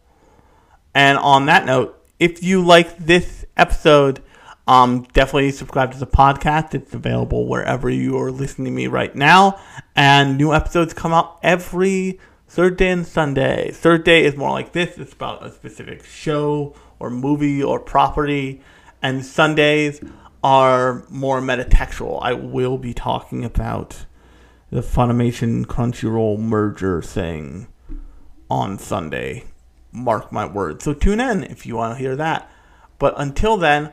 And 0.95 1.19
on 1.19 1.47
that 1.47 1.67
note, 1.67 2.01
if 2.21 2.43
you 2.43 2.65
like 2.65 2.97
this 2.97 3.45
episode, 3.57 4.23
um, 4.67 5.03
definitely 5.12 5.51
subscribe 5.51 5.93
to 5.93 5.99
the 5.99 6.07
podcast. 6.07 6.75
It's 6.75 6.95
available 6.95 7.47
wherever 7.47 7.91
you 7.91 8.17
are 8.19 8.31
listening 8.31 8.73
to 8.73 8.77
me 8.77 8.87
right 8.87 9.15
now. 9.15 9.61
And 9.95 10.39
new 10.39 10.55
episodes 10.55 10.95
come 10.95 11.12
out 11.12 11.39
every 11.43 12.19
Thursday 12.49 12.89
and 12.89 13.07
Sunday. 13.07 13.71
Thursday 13.73 14.25
is 14.25 14.37
more 14.37 14.51
like 14.51 14.73
this. 14.73 14.97
It's 14.97 15.12
about 15.12 15.45
a 15.45 15.53
specific 15.53 16.05
show 16.05 16.75
or 16.99 17.11
movie 17.11 17.62
or 17.62 17.79
property. 17.79 18.62
And 19.03 19.25
Sundays 19.25 20.01
are 20.43 21.05
more 21.11 21.41
metatextual. 21.41 22.21
I 22.23 22.33
will 22.33 22.79
be 22.79 22.95
talking 22.95 23.45
about 23.45 24.07
the 24.71 24.81
Funimation 24.81 25.67
Crunchyroll 25.67 26.39
merger 26.39 27.03
thing 27.03 27.69
on 28.51 28.79
Sunday. 28.79 29.45
Mark 29.93 30.33
my 30.33 30.47
words. 30.47 30.85
So 30.85 30.95
tune 30.95 31.21
in 31.21 31.45
if 31.45 31.67
you 31.67 31.77
want 31.77 31.97
to 31.97 32.03
hear 32.03 32.17
that. 32.17 32.51
But 32.99 33.15
until 33.17 33.57
then, 33.57 33.93